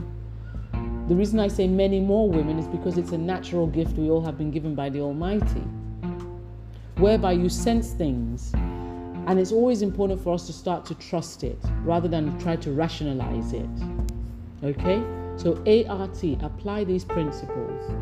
The 1.08 1.16
reason 1.16 1.40
I 1.40 1.48
say 1.48 1.68
many 1.68 2.00
more 2.00 2.30
women 2.30 2.60
is 2.60 2.68
because 2.68 2.98
it's 2.98 3.12
a 3.12 3.18
natural 3.18 3.68
gift 3.68 3.98
we 3.98 4.10
all 4.10 4.22
have 4.22 4.38
been 4.38 4.52
given 4.52 4.76
by 4.76 4.90
the 4.90 5.02
Almighty 5.02 5.64
whereby 7.00 7.32
you 7.32 7.48
sense 7.48 7.94
things. 7.94 8.52
And 9.30 9.40
it's 9.40 9.52
always 9.52 9.84
important 9.84 10.20
for 10.24 10.34
us 10.34 10.48
to 10.48 10.54
start 10.54 10.86
to 10.86 10.96
trust 10.96 11.44
it 11.44 11.60
rather 11.84 12.08
than 12.08 12.36
try 12.40 12.56
to 12.56 12.72
rationalize 12.72 13.54
it. 13.54 13.70
Okay? 14.64 15.04
So, 15.36 15.54
ART, 15.88 16.24
apply 16.42 16.84
these 16.86 17.06
principles. 17.06 17.94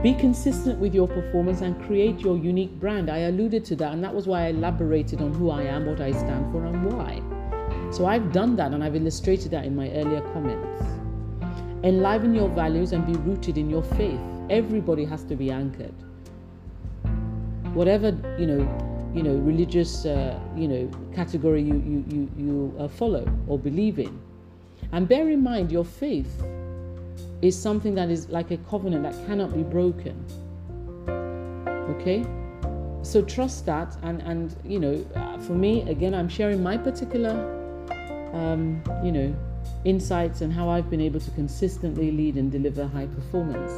Be 0.00 0.14
consistent 0.14 0.78
with 0.78 0.94
your 0.94 1.08
performance 1.08 1.60
and 1.60 1.74
create 1.86 2.20
your 2.20 2.38
unique 2.38 2.78
brand. 2.78 3.10
I 3.10 3.26
alluded 3.30 3.64
to 3.64 3.74
that, 3.74 3.92
and 3.92 4.04
that 4.04 4.14
was 4.14 4.28
why 4.28 4.44
I 4.44 4.50
elaborated 4.50 5.20
on 5.20 5.34
who 5.34 5.50
I 5.50 5.62
am, 5.62 5.86
what 5.86 6.00
I 6.00 6.12
stand 6.12 6.52
for, 6.52 6.64
and 6.64 6.92
why. 6.92 7.20
So, 7.90 8.06
I've 8.06 8.30
done 8.30 8.54
that 8.54 8.72
and 8.72 8.84
I've 8.84 8.94
illustrated 8.94 9.50
that 9.50 9.64
in 9.64 9.74
my 9.74 9.90
earlier 9.90 10.20
comments. 10.32 10.84
Enliven 11.82 12.32
your 12.32 12.48
values 12.48 12.92
and 12.92 13.04
be 13.04 13.14
rooted 13.28 13.58
in 13.58 13.68
your 13.68 13.82
faith. 13.82 14.20
Everybody 14.50 15.04
has 15.04 15.24
to 15.24 15.34
be 15.34 15.50
anchored 15.50 15.94
whatever 17.74 18.16
you 18.38 18.46
know, 18.46 18.83
you 19.14 19.22
know, 19.22 19.34
religious 19.36 20.04
uh, 20.04 20.38
you 20.56 20.66
know 20.66 20.90
category 21.14 21.62
you 21.62 21.76
you 21.86 22.04
you, 22.08 22.30
you 22.36 22.74
uh, 22.78 22.88
follow 22.88 23.24
or 23.46 23.58
believe 23.58 23.98
in, 23.98 24.18
and 24.92 25.08
bear 25.08 25.30
in 25.30 25.42
mind 25.42 25.70
your 25.70 25.84
faith 25.84 26.42
is 27.40 27.56
something 27.56 27.94
that 27.94 28.10
is 28.10 28.28
like 28.28 28.50
a 28.50 28.56
covenant 28.68 29.02
that 29.04 29.14
cannot 29.26 29.54
be 29.54 29.62
broken. 29.62 30.16
Okay, 31.96 32.24
so 33.02 33.22
trust 33.22 33.66
that, 33.66 33.96
and 34.02 34.20
and 34.22 34.56
you 34.64 34.80
know, 34.80 35.06
uh, 35.14 35.38
for 35.38 35.52
me 35.52 35.88
again, 35.88 36.14
I'm 36.14 36.28
sharing 36.28 36.62
my 36.62 36.76
particular, 36.76 37.30
um, 38.32 38.82
you 39.04 39.12
know, 39.12 39.34
insights 39.84 40.40
and 40.40 40.52
how 40.52 40.68
I've 40.68 40.90
been 40.90 41.00
able 41.00 41.20
to 41.20 41.30
consistently 41.32 42.10
lead 42.10 42.36
and 42.36 42.50
deliver 42.50 42.86
high 42.86 43.06
performance. 43.06 43.72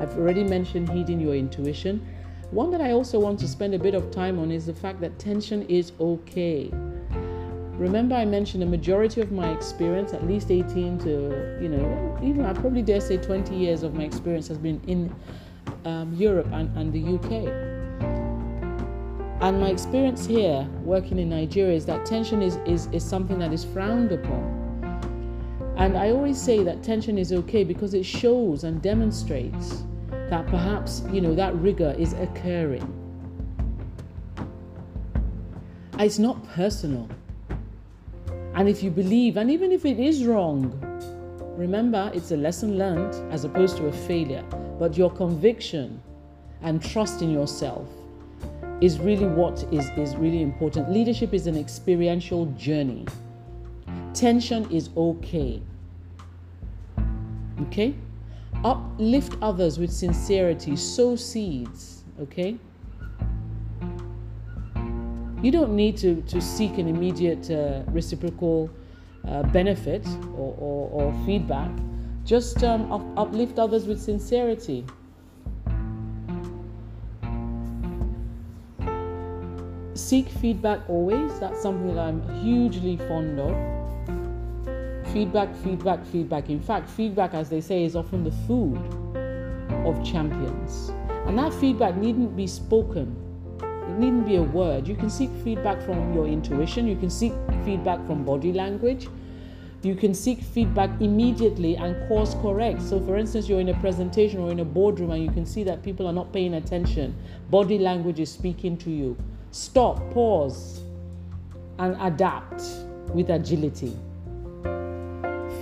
I've 0.00 0.18
already 0.18 0.44
mentioned 0.44 0.90
heeding 0.90 1.20
your 1.20 1.34
intuition. 1.34 2.04
One 2.52 2.70
that 2.72 2.82
I 2.82 2.92
also 2.92 3.18
want 3.18 3.40
to 3.40 3.48
spend 3.48 3.72
a 3.72 3.78
bit 3.78 3.94
of 3.94 4.10
time 4.10 4.38
on 4.38 4.50
is 4.50 4.66
the 4.66 4.74
fact 4.74 5.00
that 5.00 5.18
tension 5.18 5.62
is 5.70 5.92
okay. 5.98 6.70
Remember, 7.78 8.14
I 8.14 8.26
mentioned 8.26 8.62
a 8.62 8.66
majority 8.66 9.22
of 9.22 9.32
my 9.32 9.50
experience, 9.52 10.12
at 10.12 10.26
least 10.26 10.50
18 10.50 10.98
to, 10.98 11.58
you 11.62 11.70
know, 11.70 12.18
even 12.22 12.44
I 12.44 12.52
probably 12.52 12.82
dare 12.82 13.00
say 13.00 13.16
20 13.16 13.56
years 13.56 13.82
of 13.82 13.94
my 13.94 14.04
experience 14.04 14.48
has 14.48 14.58
been 14.58 14.82
in 14.86 15.10
um, 15.86 16.12
Europe 16.12 16.48
and, 16.52 16.68
and 16.76 16.92
the 16.92 17.14
UK. 17.14 17.48
And 19.40 19.58
my 19.58 19.70
experience 19.70 20.26
here, 20.26 20.68
working 20.84 21.18
in 21.18 21.30
Nigeria, 21.30 21.74
is 21.74 21.86
that 21.86 22.04
tension 22.04 22.42
is, 22.42 22.56
is, 22.66 22.86
is 22.92 23.02
something 23.02 23.38
that 23.38 23.54
is 23.54 23.64
frowned 23.64 24.12
upon. 24.12 25.74
And 25.78 25.96
I 25.96 26.10
always 26.10 26.38
say 26.38 26.62
that 26.64 26.82
tension 26.82 27.16
is 27.16 27.32
okay 27.32 27.64
because 27.64 27.94
it 27.94 28.04
shows 28.04 28.64
and 28.64 28.82
demonstrates 28.82 29.84
that 30.32 30.46
perhaps, 30.46 31.02
you 31.12 31.20
know, 31.20 31.34
that 31.34 31.54
rigor 31.56 31.94
is 31.98 32.14
occurring. 32.14 32.88
It's 35.98 36.18
not 36.18 36.42
personal. 36.54 37.06
And 38.54 38.66
if 38.66 38.82
you 38.82 38.90
believe, 38.90 39.36
and 39.36 39.50
even 39.50 39.72
if 39.72 39.84
it 39.84 40.00
is 40.00 40.24
wrong, 40.24 40.72
remember 41.58 42.10
it's 42.14 42.30
a 42.30 42.36
lesson 42.38 42.78
learned 42.78 43.14
as 43.30 43.44
opposed 43.44 43.76
to 43.76 43.88
a 43.88 43.92
failure. 43.92 44.42
But 44.78 44.96
your 44.96 45.10
conviction 45.10 46.02
and 46.62 46.82
trust 46.82 47.20
in 47.20 47.30
yourself 47.30 47.86
is 48.80 49.00
really 49.00 49.26
what 49.26 49.62
is, 49.70 49.90
is 49.98 50.16
really 50.16 50.40
important. 50.40 50.90
Leadership 50.90 51.34
is 51.34 51.46
an 51.46 51.58
experiential 51.58 52.46
journey. 52.56 53.04
Tension 54.14 54.64
is 54.70 54.88
okay. 54.96 55.60
Okay? 57.64 57.94
Uplift 58.64 59.36
others 59.42 59.78
with 59.78 59.90
sincerity, 59.90 60.76
sow 60.76 61.16
seeds, 61.16 62.04
okay? 62.20 62.56
You 65.42 65.50
don't 65.50 65.74
need 65.74 65.96
to, 65.96 66.22
to 66.22 66.40
seek 66.40 66.78
an 66.78 66.86
immediate 66.86 67.50
uh, 67.50 67.82
reciprocal 67.90 68.70
uh, 69.26 69.42
benefit 69.44 70.06
or, 70.36 70.54
or, 70.58 70.90
or, 70.90 71.26
feedback. 71.26 71.70
Just 72.24 72.62
um, 72.62 72.92
up, 72.92 73.02
uplift 73.16 73.58
others 73.58 73.86
with 73.86 74.00
sincerity. 74.00 74.84
Seek 79.94 80.28
feedback 80.28 80.88
always. 80.88 81.38
That's 81.40 81.60
something 81.60 81.94
that 81.94 81.98
I'm 82.00 82.22
hugely 82.44 82.96
fond 82.96 83.40
of. 83.40 83.81
Feedback, 85.12 85.54
feedback, 85.56 86.06
feedback. 86.06 86.48
In 86.48 86.58
fact, 86.58 86.88
feedback, 86.88 87.34
as 87.34 87.50
they 87.50 87.60
say, 87.60 87.84
is 87.84 87.94
often 87.94 88.24
the 88.24 88.30
food 88.46 88.78
of 89.84 90.02
champions. 90.02 90.90
And 91.26 91.38
that 91.38 91.52
feedback 91.52 91.96
needn't 91.96 92.34
be 92.34 92.46
spoken, 92.46 93.14
it 93.60 93.98
needn't 93.98 94.24
be 94.24 94.36
a 94.36 94.42
word. 94.42 94.88
You 94.88 94.94
can 94.94 95.10
seek 95.10 95.28
feedback 95.44 95.82
from 95.82 96.14
your 96.14 96.26
intuition, 96.26 96.86
you 96.86 96.96
can 96.96 97.10
seek 97.10 97.34
feedback 97.62 98.06
from 98.06 98.24
body 98.24 98.54
language. 98.54 99.08
You 99.82 99.96
can 99.96 100.14
seek 100.14 100.40
feedback 100.40 100.90
immediately 101.00 101.76
and 101.76 102.08
course 102.08 102.34
correct. 102.40 102.80
So, 102.80 103.00
for 103.00 103.18
instance, 103.18 103.48
you're 103.48 103.60
in 103.60 103.68
a 103.68 103.80
presentation 103.80 104.38
or 104.38 104.50
in 104.52 104.60
a 104.60 104.64
boardroom 104.64 105.10
and 105.10 105.22
you 105.22 105.30
can 105.32 105.44
see 105.44 105.64
that 105.64 105.82
people 105.82 106.06
are 106.06 106.12
not 106.12 106.32
paying 106.32 106.54
attention. 106.54 107.14
Body 107.50 107.78
language 107.78 108.20
is 108.20 108.30
speaking 108.30 108.78
to 108.78 108.90
you. 108.90 109.16
Stop, 109.50 109.98
pause, 110.12 110.82
and 111.80 111.96
adapt 112.00 112.62
with 113.12 113.28
agility 113.28 113.94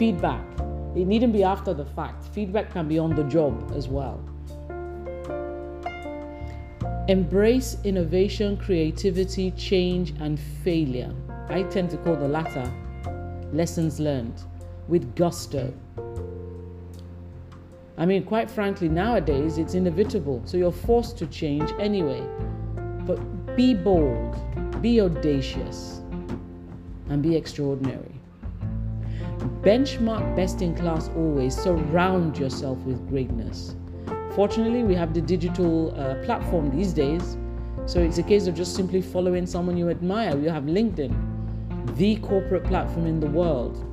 feedback. 0.01 0.43
It 0.97 1.07
needn't 1.07 1.35
be 1.35 1.45
after 1.45 1.75
the 1.75 1.85
fact. 1.85 2.25
Feedback 2.33 2.71
can 2.73 2.89
be 2.89 2.99
on 2.99 3.15
the 3.15 3.25
job 3.25 3.71
as 3.77 3.87
well. 3.87 4.19
Embrace 7.07 7.77
innovation, 7.85 8.57
creativity, 8.57 9.51
change, 9.51 10.15
and 10.19 10.41
failure. 10.65 11.15
I 11.51 11.65
tend 11.65 11.91
to 11.91 11.99
call 11.99 12.17
the 12.17 12.27
latter 12.27 12.73
lessons 13.53 14.01
learned 14.01 14.43
with 14.89 15.15
gusto. 15.17 15.71
I 17.99 18.07
mean, 18.07 18.25
quite 18.25 18.51
frankly, 18.51 18.89
nowadays 18.89 19.59
it's 19.59 19.75
inevitable, 19.75 20.41
so 20.47 20.57
you're 20.57 20.73
forced 20.73 21.19
to 21.19 21.27
change 21.27 21.71
anyway. 21.79 22.27
But 23.07 23.19
be 23.55 23.75
bold, 23.75 24.35
be 24.81 25.03
audacious, 25.03 26.01
and 27.11 27.23
be 27.23 27.37
extraordinary. 27.37 28.20
Benchmark 29.63 30.37
best 30.37 30.63
in 30.63 30.75
class 30.75 31.09
always. 31.17 31.57
Surround 31.57 32.39
yourself 32.39 32.79
with 32.81 33.09
greatness. 33.09 33.75
Fortunately, 34.35 34.85
we 34.85 34.95
have 34.95 35.13
the 35.13 35.21
digital 35.21 35.99
uh, 35.99 36.23
platform 36.25 36.71
these 36.71 36.93
days. 36.93 37.37
So 37.87 38.01
it's 38.01 38.19
a 38.19 38.23
case 38.23 38.47
of 38.47 38.55
just 38.55 38.77
simply 38.77 39.03
following 39.03 39.47
someone 39.47 39.77
you 39.77 39.91
admire. 39.91 40.39
You 40.39 40.51
have 40.51 40.65
LinkedIn, 40.65 41.97
the 41.97 42.17
corporate 42.17 42.65
platform 42.65 43.07
in 43.07 43.19
the 43.19 43.27
world. 43.27 43.87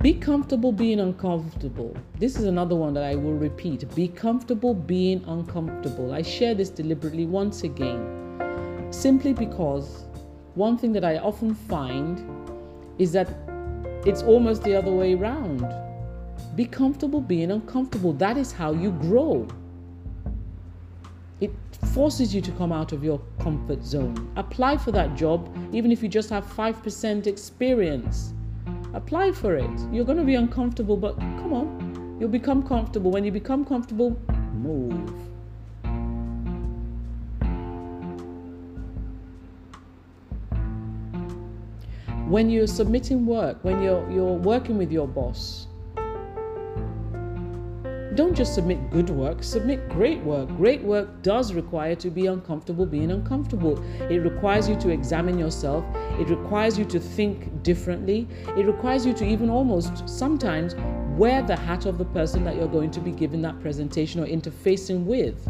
Be 0.00 0.14
comfortable 0.14 0.72
being 0.72 1.00
uncomfortable. 1.00 1.96
This 2.18 2.36
is 2.36 2.44
another 2.44 2.74
one 2.74 2.94
that 2.94 3.04
I 3.04 3.14
will 3.14 3.34
repeat. 3.34 3.84
Be 3.94 4.08
comfortable 4.08 4.72
being 4.72 5.24
uncomfortable. 5.26 6.12
I 6.12 6.22
share 6.22 6.54
this 6.54 6.70
deliberately 6.70 7.26
once 7.26 7.64
again, 7.64 8.88
simply 8.90 9.32
because 9.32 10.07
one 10.58 10.76
thing 10.76 10.92
that 10.92 11.04
I 11.04 11.18
often 11.18 11.54
find 11.54 12.18
is 12.98 13.12
that 13.12 13.28
it's 14.04 14.22
almost 14.22 14.64
the 14.64 14.74
other 14.74 14.90
way 14.90 15.14
around. 15.14 15.64
Be 16.56 16.64
comfortable 16.64 17.20
being 17.20 17.52
uncomfortable. 17.52 18.12
That 18.14 18.36
is 18.36 18.50
how 18.50 18.72
you 18.72 18.90
grow. 18.90 19.46
It 21.40 21.52
forces 21.94 22.34
you 22.34 22.40
to 22.40 22.50
come 22.52 22.72
out 22.72 22.90
of 22.90 23.04
your 23.04 23.20
comfort 23.38 23.84
zone. 23.84 24.32
Apply 24.34 24.76
for 24.76 24.90
that 24.90 25.14
job, 25.14 25.48
even 25.72 25.92
if 25.92 26.02
you 26.02 26.08
just 26.08 26.28
have 26.30 26.44
5% 26.44 27.28
experience. 27.28 28.32
Apply 28.94 29.30
for 29.30 29.54
it. 29.54 29.70
You're 29.92 30.04
going 30.04 30.18
to 30.18 30.24
be 30.24 30.34
uncomfortable, 30.34 30.96
but 30.96 31.16
come 31.20 31.52
on. 31.52 32.16
You'll 32.18 32.30
become 32.30 32.66
comfortable. 32.66 33.12
When 33.12 33.22
you 33.22 33.30
become 33.30 33.64
comfortable, 33.64 34.20
move. 34.54 35.08
When 42.28 42.50
you're 42.50 42.66
submitting 42.66 43.24
work, 43.24 43.56
when 43.64 43.82
you're, 43.82 44.08
you're 44.10 44.34
working 44.34 44.76
with 44.76 44.92
your 44.92 45.08
boss, 45.08 45.66
don't 48.14 48.34
just 48.34 48.54
submit 48.54 48.90
good 48.90 49.08
work, 49.08 49.42
submit 49.42 49.88
great 49.88 50.20
work. 50.20 50.48
Great 50.56 50.82
work 50.82 51.22
does 51.22 51.54
require 51.54 51.94
to 51.94 52.10
be 52.10 52.26
uncomfortable 52.26 52.84
being 52.84 53.12
uncomfortable. 53.12 53.82
It 54.10 54.18
requires 54.18 54.68
you 54.68 54.76
to 54.76 54.90
examine 54.90 55.38
yourself. 55.38 55.84
It 56.18 56.28
requires 56.28 56.78
you 56.78 56.84
to 56.86 57.00
think 57.00 57.62
differently. 57.62 58.28
It 58.56 58.66
requires 58.66 59.06
you 59.06 59.14
to 59.14 59.24
even 59.24 59.48
almost 59.48 60.06
sometimes 60.06 60.74
wear 61.16 61.42
the 61.42 61.56
hat 61.56 61.86
of 61.86 61.96
the 61.96 62.06
person 62.06 62.44
that 62.44 62.56
you're 62.56 62.68
going 62.68 62.90
to 62.90 63.00
be 63.00 63.12
giving 63.12 63.40
that 63.42 63.58
presentation 63.60 64.20
or 64.22 64.26
interfacing 64.26 65.04
with. 65.04 65.46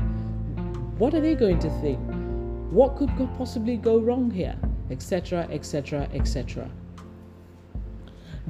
What 0.99 1.15
are 1.15 1.21
they 1.21 1.35
going 1.35 1.59
to 1.61 1.71
think? 1.81 1.99
What 2.71 2.97
could 2.97 3.11
possibly 3.37 3.79
go 3.79 3.99
wrong 3.99 4.31
here? 4.31 4.57
Etc., 4.91 5.47
etc., 5.51 6.09
etc. 6.13 6.71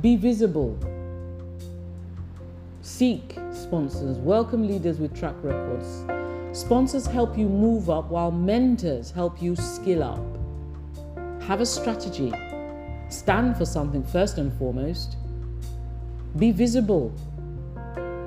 Be 0.01 0.17
visible. 0.17 0.79
Seek 2.83 3.37
sponsors. 3.53 4.17
Welcome 4.19 4.67
leaders 4.67 4.99
with 4.99 5.19
track 5.19 5.35
records. 5.43 6.05
Sponsors 6.59 7.07
help 7.07 7.37
you 7.37 7.49
move 7.49 7.91
up 7.91 8.11
while 8.11 8.31
mentors 8.31 9.11
help 9.11 9.43
you 9.43 9.55
skill 9.57 10.03
up. 10.03 11.43
Have 11.43 11.61
a 11.61 11.67
strategy. 11.67 12.33
Stand 13.09 13.57
for 13.57 13.65
something 13.65 14.03
first 14.03 14.39
and 14.39 14.53
foremost. 14.59 15.17
Be 16.37 16.51
visible, 16.51 17.13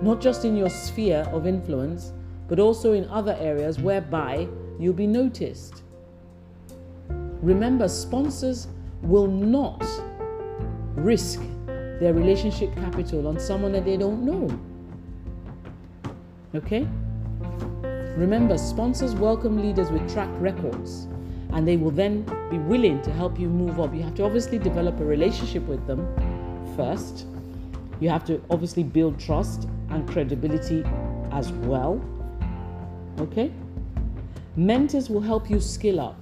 not 0.02 0.20
just 0.20 0.44
in 0.44 0.58
your 0.58 0.70
sphere 0.70 1.28
of 1.32 1.48
influence, 1.48 2.14
but 2.48 2.60
also 2.60 2.94
in 2.94 3.08
other 3.10 3.38
areas 3.40 3.80
whereby 3.80 4.48
you'll 4.80 4.94
be 4.94 5.08
noticed. 5.08 5.84
Remember, 7.42 7.88
sponsors 7.88 8.68
will 9.02 9.28
not 9.28 9.84
risk 10.96 11.40
their 12.00 12.14
relationship 12.14 12.76
capital 12.76 13.28
on 13.28 13.40
someone 13.40 13.72
that 13.72 13.86
they 13.86 13.98
don't 13.98 14.24
know. 14.24 14.48
Okay? 16.54 16.88
Remember, 18.16 18.58
sponsors 18.58 19.16
welcome 19.16 19.62
leaders 19.62 19.90
with 19.90 20.12
track 20.12 20.30
records 20.40 21.08
and 21.54 21.68
they 21.68 21.78
will 21.78 21.92
then 21.92 22.24
be 22.50 22.58
willing 22.60 23.02
to 23.02 23.12
help 23.12 23.40
you 23.40 23.50
move 23.50 23.80
up. 23.80 23.94
You 23.94 24.04
have 24.04 24.16
to 24.16 24.24
obviously 24.24 24.60
develop 24.60 25.00
a 25.00 25.06
relationship 25.06 25.64
with 25.64 25.86
them 25.88 26.06
first. 26.76 27.26
You 28.00 28.10
have 28.10 28.24
to 28.26 28.42
obviously 28.50 28.84
build 28.84 29.20
trust 29.20 29.68
and 29.90 30.08
credibility 30.08 30.84
as 31.32 31.52
well. 31.52 32.04
Okay? 33.20 33.52
Mentors 34.56 35.10
will 35.10 35.22
help 35.22 35.50
you 35.50 35.60
skill 35.60 36.00
up. 36.00 36.21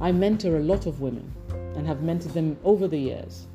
I 0.00 0.12
mentor 0.12 0.56
a 0.56 0.60
lot 0.60 0.86
of 0.86 1.00
women 1.00 1.32
and 1.74 1.86
have 1.86 1.98
mentored 1.98 2.34
them 2.34 2.56
over 2.64 2.86
the 2.86 2.98
years. 2.98 3.46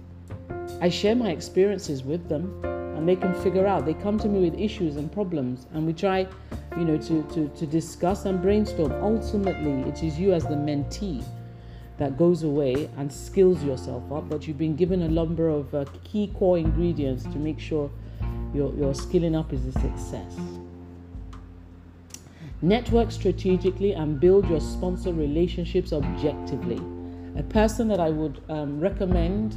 I 0.82 0.90
share 0.90 1.16
my 1.16 1.30
experiences 1.30 2.04
with 2.04 2.28
them 2.30 2.60
and 2.64 3.08
they 3.08 3.16
can 3.16 3.34
figure 3.42 3.68
out. 3.68 3.86
They 3.86 3.94
come 3.94 4.18
to 4.20 4.28
me 4.28 4.50
with 4.50 4.60
issues 4.60 4.96
and 4.96 5.12
problems 5.12 5.68
and 5.74 5.86
we 5.86 5.94
try, 5.94 6.28
you 6.78 6.86
know, 6.86 6.98
to, 6.98 7.24
to, 7.34 7.48
to 7.48 7.66
discuss 7.68 8.26
and 8.26 8.42
brainstorm. 8.42 8.92
Ultimately, 9.04 9.88
it 9.90 10.04
is 10.04 10.20
you 10.20 10.34
as 10.34 10.44
the 10.44 10.56
mentee 10.56 11.24
that 11.98 12.18
goes 12.18 12.42
away 12.42 12.90
and 12.98 13.12
skills 13.12 13.64
yourself 13.64 14.12
up, 14.12 14.28
but 14.28 14.48
you've 14.48 14.58
been 14.58 14.76
given 14.76 15.04
a 15.04 15.08
number 15.08 15.50
of 15.50 15.74
uh, 15.76 15.86
key 16.04 16.34
core 16.36 16.58
ingredients 16.58 17.24
to 17.24 17.38
make 17.38 17.60
sure 17.60 17.92
your, 18.54 18.74
your 18.74 18.96
skilling 18.96 19.36
up 19.36 19.54
is 19.54 19.66
a 19.68 19.72
success. 19.74 20.36
Network 22.64 23.12
strategically 23.12 23.94
and 23.94 24.20
build 24.20 24.48
your 24.48 24.62
sponsor 24.62 25.12
relationships 25.14 25.92
objectively. 25.92 26.80
A 27.36 27.42
person 27.42 27.88
that 27.88 28.00
I 28.00 28.12
would 28.12 28.40
um, 28.50 28.80
recommend 28.80 29.56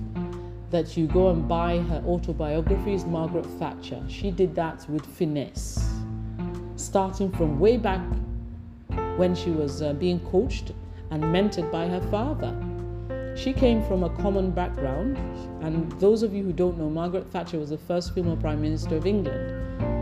that 0.70 0.96
you 0.96 1.06
go 1.06 1.28
and 1.28 1.46
buy 1.46 1.80
her 1.80 2.02
autobiography 2.06 2.94
is 2.94 3.04
Margaret 3.04 3.44
Thatcher. 3.58 4.02
She 4.08 4.30
did 4.30 4.54
that 4.54 4.88
with 4.88 5.04
finesse, 5.04 5.86
starting 6.76 7.30
from 7.32 7.60
way 7.60 7.76
back 7.76 8.00
when 9.16 9.34
she 9.34 9.50
was 9.50 9.82
uh, 9.82 9.92
being 9.92 10.18
coached 10.30 10.72
and 11.10 11.22
mentored 11.24 11.70
by 11.70 11.86
her 11.86 12.00
father. 12.10 12.56
She 13.36 13.52
came 13.52 13.82
from 13.84 14.02
a 14.04 14.10
common 14.16 14.50
background, 14.50 15.18
and 15.62 15.92
those 16.00 16.22
of 16.22 16.32
you 16.32 16.42
who 16.42 16.54
don't 16.54 16.78
know, 16.78 16.88
Margaret 16.88 17.30
Thatcher 17.30 17.58
was 17.58 17.68
the 17.68 17.78
first 17.78 18.14
female 18.14 18.36
Prime 18.36 18.62
Minister 18.62 18.96
of 18.96 19.06
England 19.06 19.93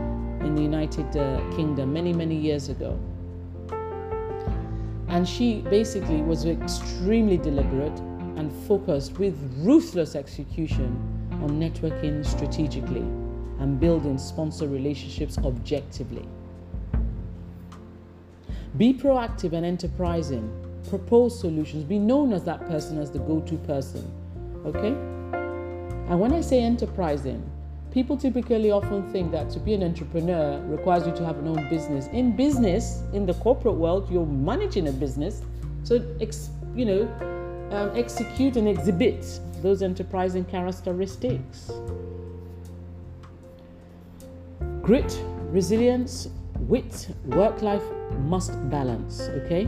the 0.55 0.61
United 0.61 1.15
uh, 1.17 1.39
Kingdom 1.55 1.93
many, 1.93 2.13
many 2.13 2.35
years 2.35 2.69
ago. 2.69 2.99
And 5.07 5.27
she 5.27 5.61
basically 5.61 6.21
was 6.21 6.45
extremely 6.45 7.37
deliberate 7.37 7.97
and 8.35 8.51
focused 8.67 9.19
with 9.19 9.37
ruthless 9.57 10.15
execution 10.15 10.87
on 11.43 11.51
networking 11.51 12.25
strategically 12.25 13.05
and 13.59 13.79
building 13.79 14.17
sponsor 14.17 14.67
relationships 14.67 15.37
objectively. 15.37 16.27
Be 18.77 18.93
proactive 18.93 19.53
and 19.53 19.65
enterprising. 19.65 20.51
Propose 20.89 21.39
solutions. 21.39 21.83
Be 21.83 21.99
known 21.99 22.33
as 22.33 22.43
that 22.45 22.65
person 22.67 22.97
as 22.97 23.11
the 23.11 23.19
go 23.19 23.39
to 23.41 23.55
person. 23.57 24.11
Okay? 24.65 24.95
And 26.09 26.19
when 26.19 26.33
I 26.33 26.41
say 26.41 26.61
enterprising, 26.61 27.47
people 27.93 28.17
typically 28.17 28.71
often 28.71 29.07
think 29.11 29.31
that 29.31 29.51
to 29.51 29.59
be 29.59 29.75
an 29.75 29.83
entrepreneur 29.83 30.59
requires 30.65 31.05
you 31.05 31.13
to 31.13 31.23
have 31.23 31.37
an 31.37 31.47
own 31.47 31.69
business. 31.69 32.07
In 32.07 32.35
business, 32.35 33.03
in 33.13 33.27
the 33.27 33.35
corporate 33.35 33.75
world, 33.75 34.09
you're 34.11 34.25
managing 34.25 34.87
a 34.87 34.91
business. 34.91 35.43
So, 35.83 36.03
ex- 36.19 36.49
you 36.75 36.85
know, 36.85 37.01
um, 37.71 37.95
execute 37.95 38.57
and 38.57 38.67
exhibit 38.67 39.39
those 39.61 39.83
enterprising 39.83 40.43
characteristics. 40.45 41.71
Grit, 44.81 45.23
resilience, 45.51 46.29
wit, 46.61 47.09
work 47.25 47.61
life 47.61 47.83
must 48.21 48.53
balance, 48.71 49.21
okay? 49.45 49.65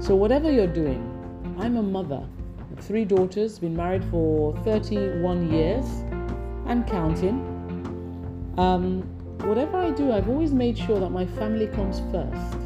So, 0.00 0.16
whatever 0.16 0.50
you're 0.50 0.66
doing, 0.66 1.00
I'm 1.60 1.76
a 1.76 1.82
mother, 1.82 2.26
three 2.80 3.04
daughters, 3.04 3.60
been 3.60 3.76
married 3.76 4.04
for 4.06 4.56
31 4.64 5.52
years 5.52 5.86
and 6.66 6.86
counting. 6.86 7.36
Um, 8.56 9.02
whatever 9.46 9.78
I 9.78 9.90
do, 9.90 10.12
I've 10.12 10.28
always 10.28 10.52
made 10.52 10.78
sure 10.78 10.98
that 11.00 11.10
my 11.10 11.26
family 11.26 11.66
comes 11.68 12.00
first. 12.10 12.58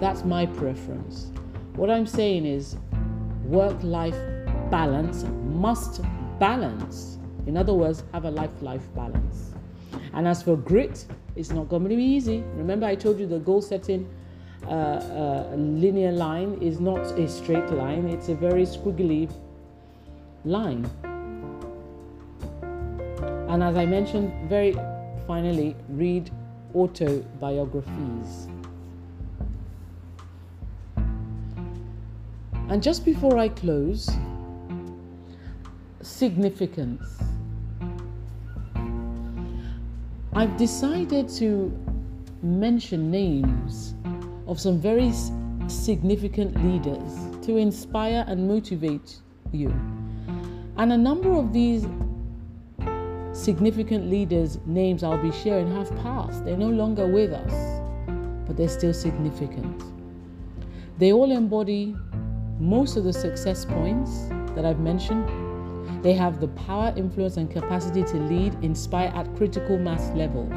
That's 0.00 0.24
my 0.24 0.46
preference. 0.46 1.30
What 1.76 1.90
I'm 1.90 2.06
saying 2.06 2.46
is, 2.46 2.76
work 3.44 3.82
life 3.82 4.16
balance 4.70 5.24
must 5.44 6.00
balance. 6.38 7.18
In 7.46 7.56
other 7.56 7.74
words, 7.74 8.04
have 8.12 8.24
a 8.24 8.30
life 8.30 8.62
life 8.62 8.86
balance. 8.94 9.52
And 10.12 10.26
as 10.26 10.42
for 10.42 10.56
grit, 10.56 11.04
it's 11.36 11.50
not 11.50 11.68
going 11.68 11.82
to 11.82 11.88
be 11.88 12.02
easy. 12.02 12.42
Remember, 12.54 12.86
I 12.86 12.94
told 12.94 13.18
you 13.18 13.26
the 13.26 13.38
goal 13.38 13.60
setting 13.60 14.08
uh, 14.66 14.70
uh, 14.70 15.54
linear 15.56 16.12
line 16.12 16.54
is 16.62 16.80
not 16.80 17.00
a 17.18 17.28
straight 17.28 17.70
line, 17.70 18.08
it's 18.08 18.28
a 18.30 18.34
very 18.34 18.62
squiggly 18.62 19.30
line. 20.44 20.88
And 23.54 23.62
as 23.62 23.76
I 23.76 23.86
mentioned, 23.86 24.32
very 24.48 24.72
finally, 25.28 25.76
read 25.88 26.28
autobiographies. 26.74 28.48
And 32.68 32.82
just 32.82 33.04
before 33.04 33.38
I 33.38 33.50
close, 33.50 34.10
significance. 36.02 37.16
I've 40.32 40.56
decided 40.56 41.28
to 41.36 41.72
mention 42.42 43.08
names 43.08 43.94
of 44.48 44.58
some 44.58 44.80
very 44.80 45.12
significant 45.68 46.56
leaders 46.64 47.46
to 47.46 47.56
inspire 47.56 48.24
and 48.26 48.48
motivate 48.48 49.20
you. 49.52 49.68
And 50.76 50.92
a 50.92 50.98
number 50.98 51.30
of 51.30 51.52
these 51.52 51.86
significant 53.34 54.08
leaders' 54.08 54.58
names 54.64 55.02
I'll 55.02 55.20
be 55.20 55.32
sharing 55.32 55.70
have 55.74 55.90
passed. 55.96 56.44
They're 56.44 56.56
no 56.56 56.70
longer 56.70 57.06
with 57.06 57.32
us, 57.32 57.82
but 58.46 58.56
they're 58.56 58.68
still 58.68 58.94
significant. 58.94 59.82
They 60.98 61.12
all 61.12 61.32
embody 61.32 61.96
most 62.60 62.96
of 62.96 63.02
the 63.02 63.12
success 63.12 63.64
points 63.64 64.28
that 64.54 64.64
I've 64.64 64.78
mentioned. 64.78 65.28
They 66.04 66.12
have 66.12 66.40
the 66.40 66.48
power, 66.48 66.94
influence, 66.96 67.36
and 67.36 67.50
capacity 67.50 68.04
to 68.04 68.16
lead, 68.16 68.54
inspire 68.62 69.12
at 69.14 69.34
critical 69.36 69.78
mass 69.78 70.10
levels. 70.14 70.52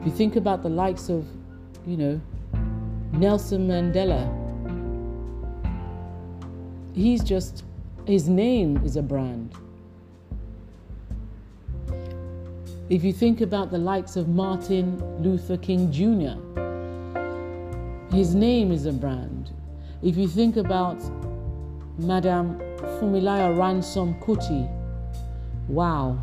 If 0.00 0.06
you 0.06 0.12
think 0.12 0.36
about 0.36 0.62
the 0.62 0.68
likes 0.68 1.08
of, 1.08 1.26
you 1.84 1.96
know, 1.96 2.20
Nelson 3.12 3.66
Mandela, 3.66 4.30
he's 6.94 7.24
just, 7.24 7.64
his 8.06 8.28
name 8.28 8.76
is 8.84 8.96
a 8.96 9.02
brand. 9.02 9.52
If 12.88 13.02
you 13.02 13.12
think 13.12 13.40
about 13.40 13.72
the 13.72 13.78
likes 13.78 14.14
of 14.14 14.28
Martin 14.28 15.02
Luther 15.20 15.56
King 15.56 15.90
Jr., 15.90 16.38
his 18.14 18.32
name 18.32 18.70
is 18.70 18.86
a 18.86 18.92
brand. 18.92 19.50
If 20.04 20.16
you 20.16 20.28
think 20.28 20.56
about 20.56 21.02
Madame 21.98 22.60
Funmilayo 22.78 23.58
Ransome 23.58 24.14
Kuti, 24.20 24.70
wow. 25.66 26.16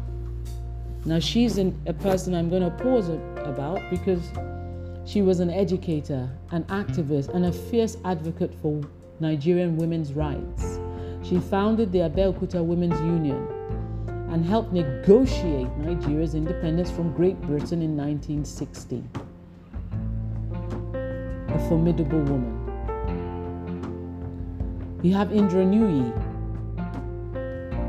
Now 1.04 1.20
she's 1.20 1.58
an, 1.58 1.78
a 1.86 1.92
person 1.92 2.34
I'm 2.34 2.50
going 2.50 2.64
to 2.64 2.72
pause 2.82 3.10
about 3.10 3.82
because 3.90 4.24
she 5.06 5.22
was 5.22 5.42
an 5.42 5.50
educator, 5.50 6.30
an 6.52 6.64
activist, 6.66 7.28
and 7.36 7.48
a 7.48 7.52
fierce 7.52 7.98
advocate 8.06 8.56
for 8.62 8.82
Nigerian 9.20 9.76
women's 9.76 10.14
rights. 10.14 10.80
She 11.24 11.42
founded 11.42 11.92
the 11.92 12.00
Abeokuta 12.00 12.64
Women's 12.64 13.00
Union 13.02 13.46
and 14.34 14.44
helped 14.44 14.74
negotiate 14.74 15.70
Nigeria's 15.78 16.34
independence 16.34 16.90
from 16.90 17.14
Great 17.14 17.40
Britain 17.42 17.84
in 17.84 17.96
1960. 17.96 19.04
A 21.50 21.70
formidable 21.70 22.20
woman. 22.22 22.60
You 25.04 25.14
have 25.14 25.32
Indra 25.32 25.64
Nooyi, 25.64 26.12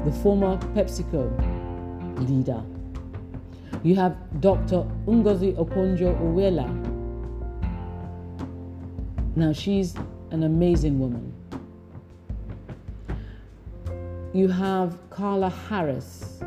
the 0.04 0.12
former 0.20 0.58
PepsiCo 0.74 1.32
leader. 2.28 2.62
You 3.82 3.94
have 3.94 4.14
Dr. 4.42 4.84
Ngozi 5.06 5.56
Okonjo-Iweala. 5.56 6.68
Now 9.34 9.52
she's 9.54 9.94
an 10.30 10.42
amazing 10.42 10.98
woman. 10.98 11.33
You 14.34 14.48
have 14.48 14.98
Carla 15.10 15.48
Harris, 15.48 16.40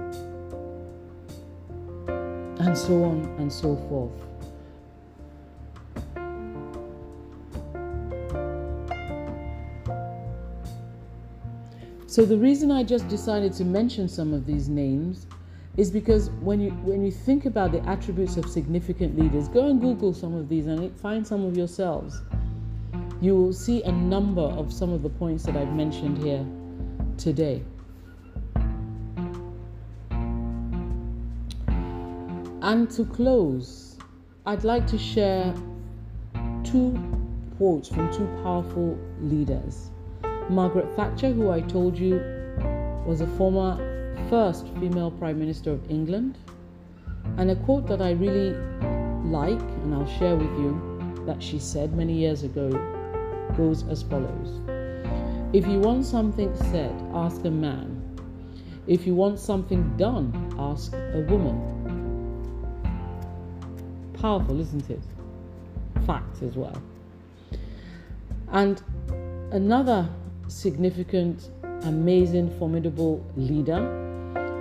and 2.05 2.77
so 2.77 3.05
on 3.05 3.33
and 3.39 3.49
so 3.49 3.77
forth. 3.87 4.11
So 12.07 12.25
the 12.25 12.35
reason 12.35 12.71
I 12.71 12.83
just 12.83 13.07
decided 13.07 13.53
to 13.53 13.63
mention 13.63 14.09
some 14.09 14.33
of 14.33 14.45
these 14.45 14.67
names 14.67 15.25
is 15.77 15.89
because 15.89 16.29
when 16.41 16.59
you 16.59 16.71
when 16.83 17.05
you 17.05 17.11
think 17.11 17.45
about 17.45 17.71
the 17.71 17.79
attributes 17.87 18.35
of 18.35 18.49
significant 18.49 19.17
leaders, 19.17 19.47
go 19.47 19.67
and 19.67 19.79
Google 19.79 20.13
some 20.13 20.35
of 20.35 20.49
these 20.49 20.67
and 20.67 20.93
find 20.99 21.25
some 21.25 21.45
of 21.45 21.55
yourselves. 21.55 22.21
You 23.21 23.33
will 23.37 23.53
see 23.53 23.81
a 23.83 23.91
number 23.93 24.41
of 24.41 24.73
some 24.73 24.91
of 24.91 25.03
the 25.03 25.09
points 25.09 25.45
that 25.45 25.55
I've 25.55 25.71
mentioned 25.71 26.17
here 26.17 26.45
today. 27.17 27.63
And 32.67 32.91
to 32.91 33.05
close, 33.05 33.95
I'd 34.45 34.65
like 34.65 34.85
to 34.87 34.97
share 34.97 35.53
two 36.65 36.99
quotes 37.55 37.87
from 37.87 38.11
two 38.11 38.27
powerful 38.43 38.99
leaders. 39.21 39.89
Margaret 40.49 40.93
Thatcher, 40.97 41.31
who 41.31 41.49
I 41.49 41.61
told 41.61 41.97
you 41.97 42.15
was 43.05 43.21
a 43.21 43.27
former 43.37 43.77
first 44.29 44.67
female 44.81 45.11
Prime 45.11 45.39
Minister 45.39 45.71
of 45.71 45.89
England, 45.89 46.39
and 47.37 47.51
a 47.51 47.55
quote 47.55 47.87
that 47.87 48.01
I 48.01 48.11
really 48.11 48.51
like 49.23 49.61
and 49.61 49.95
I'll 49.95 50.17
share 50.19 50.35
with 50.35 50.51
you 50.59 51.23
that 51.25 51.41
she 51.41 51.59
said 51.59 51.93
many 51.93 52.15
years 52.15 52.43
ago 52.43 52.69
goes 53.55 53.87
as 53.87 54.03
follows 54.03 54.59
If 55.53 55.65
you 55.67 55.79
want 55.79 56.05
something 56.05 56.53
said, 56.57 56.91
ask 57.13 57.45
a 57.45 57.49
man. 57.49 58.03
If 58.87 59.07
you 59.07 59.15
want 59.15 59.39
something 59.39 59.95
done, 59.95 60.53
ask 60.59 60.91
a 60.91 61.25
woman. 61.29 61.76
Powerful, 64.21 64.59
isn't 64.59 64.89
it? 64.89 65.01
Fact 66.05 66.41
as 66.41 66.55
well. 66.55 66.81
And 68.51 68.81
another 69.51 70.09
significant, 70.47 71.49
amazing, 71.83 72.57
formidable 72.57 73.23
leader 73.35 73.83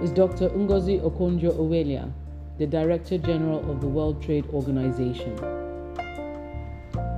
is 0.03 0.11
Dr. 0.11 0.51
Ngozi 0.51 1.01
Okonjo-Iweala, 1.01 2.13
the 2.59 2.67
Director 2.67 3.17
General 3.17 3.71
of 3.71 3.81
the 3.81 3.87
World 3.87 4.23
Trade 4.23 4.45
Organization. 4.53 5.39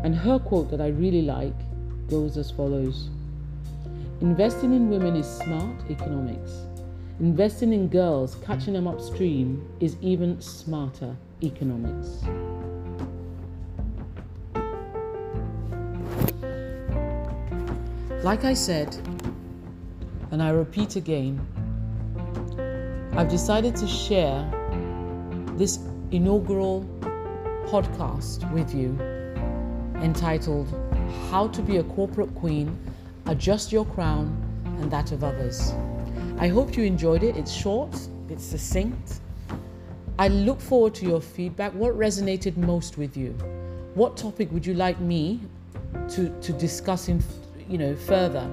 And 0.05 0.15
her 0.15 0.39
quote 0.39 0.71
that 0.71 0.81
I 0.81 0.89
really 0.89 1.23
like 1.23 1.55
goes 2.09 2.37
as 2.37 2.51
follows 2.51 3.11
Investing 4.21 4.75
in 4.75 4.91
women 4.91 5.17
is 5.17 5.27
smart 5.27 5.91
economics. 5.91 6.67
Investing 7.21 7.73
in 7.73 7.89
girls, 7.89 8.37
catching 8.45 8.75
them 8.75 8.87
upstream, 8.87 9.69
is 9.81 9.97
even 10.01 10.41
smarter 10.41 11.17
economics. 11.43 12.23
Like 18.25 18.45
I 18.45 18.55
said, 18.55 18.97
and 20.31 20.43
I 20.43 20.51
repeat 20.51 20.97
again, 20.97 21.41
I've 23.13 23.29
decided 23.29 23.75
to 23.77 23.87
share 23.87 24.45
this 25.57 25.79
inaugural 26.11 26.85
podcast 27.67 28.51
with 28.53 28.75
you 28.75 28.99
entitled 30.03 30.69
How 31.31 31.49
to 31.49 31.63
Be 31.63 31.79
a 31.79 31.85
Corporate 31.85 32.35
Queen, 32.35 32.79
Adjust 33.27 33.73
Your 33.73 33.85
Crown 33.85 34.37
and 34.81 34.91
That 34.91 35.13
of 35.13 35.25
Others. 35.25 35.73
I 36.39 36.49
hope 36.49 36.77
you 36.77 36.85
enjoyed 36.85 37.23
it. 37.23 37.37
It's 37.37 37.53
short, 37.53 37.97
it's 38.29 38.45
succinct. 38.45 39.21
I 40.21 40.27
look 40.27 40.61
forward 40.61 40.97
to 40.97 41.07
your 41.07 41.21
feedback. 41.21 41.73
What 41.75 41.97
resonated 41.97 42.57
most 42.57 42.99
with 42.99 43.17
you? 43.17 43.31
What 43.95 44.17
topic 44.17 44.51
would 44.51 44.67
you 44.67 44.75
like 44.75 44.99
me 44.99 45.41
to, 46.09 46.29
to 46.41 46.53
discuss 46.55 47.09
in, 47.09 47.23
you 47.69 47.79
know, 47.79 47.95
further? 47.95 48.51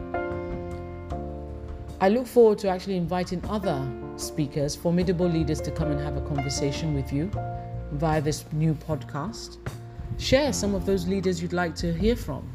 I 2.00 2.10
look 2.10 2.28
forward 2.28 2.60
to 2.60 2.70
actually 2.70 2.98
inviting 2.98 3.44
other 3.50 3.84
speakers, 4.16 4.76
formidable 4.76 5.28
leaders 5.28 5.60
to 5.62 5.72
come 5.72 5.90
and 5.90 6.00
have 6.00 6.18
a 6.18 6.22
conversation 6.22 6.94
with 6.94 7.12
you 7.12 7.32
via 7.94 8.22
this 8.22 8.46
new 8.52 8.76
podcast. 8.76 9.58
Share 10.20 10.54
some 10.54 10.76
of 10.76 10.86
those 10.86 11.08
leaders 11.08 11.42
you'd 11.42 11.52
like 11.52 11.76
to 11.78 11.92
hear 11.92 12.16
from. 12.16 12.48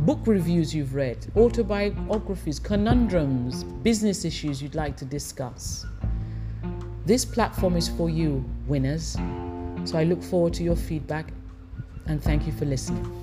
Book 0.00 0.20
reviews 0.26 0.74
you've 0.74 0.94
read, 0.94 1.26
autobiographies, 1.34 2.58
conundrums, 2.58 3.64
business 3.64 4.26
issues 4.26 4.60
you'd 4.60 4.74
like 4.74 4.94
to 4.98 5.06
discuss. 5.06 5.86
This 7.08 7.24
platform 7.24 7.78
is 7.78 7.88
for 7.88 8.10
you, 8.10 8.44
winners. 8.66 9.16
So 9.86 9.96
I 9.96 10.04
look 10.04 10.22
forward 10.22 10.52
to 10.52 10.62
your 10.62 10.76
feedback 10.76 11.32
and 12.04 12.22
thank 12.22 12.46
you 12.46 12.52
for 12.52 12.66
listening. 12.66 13.17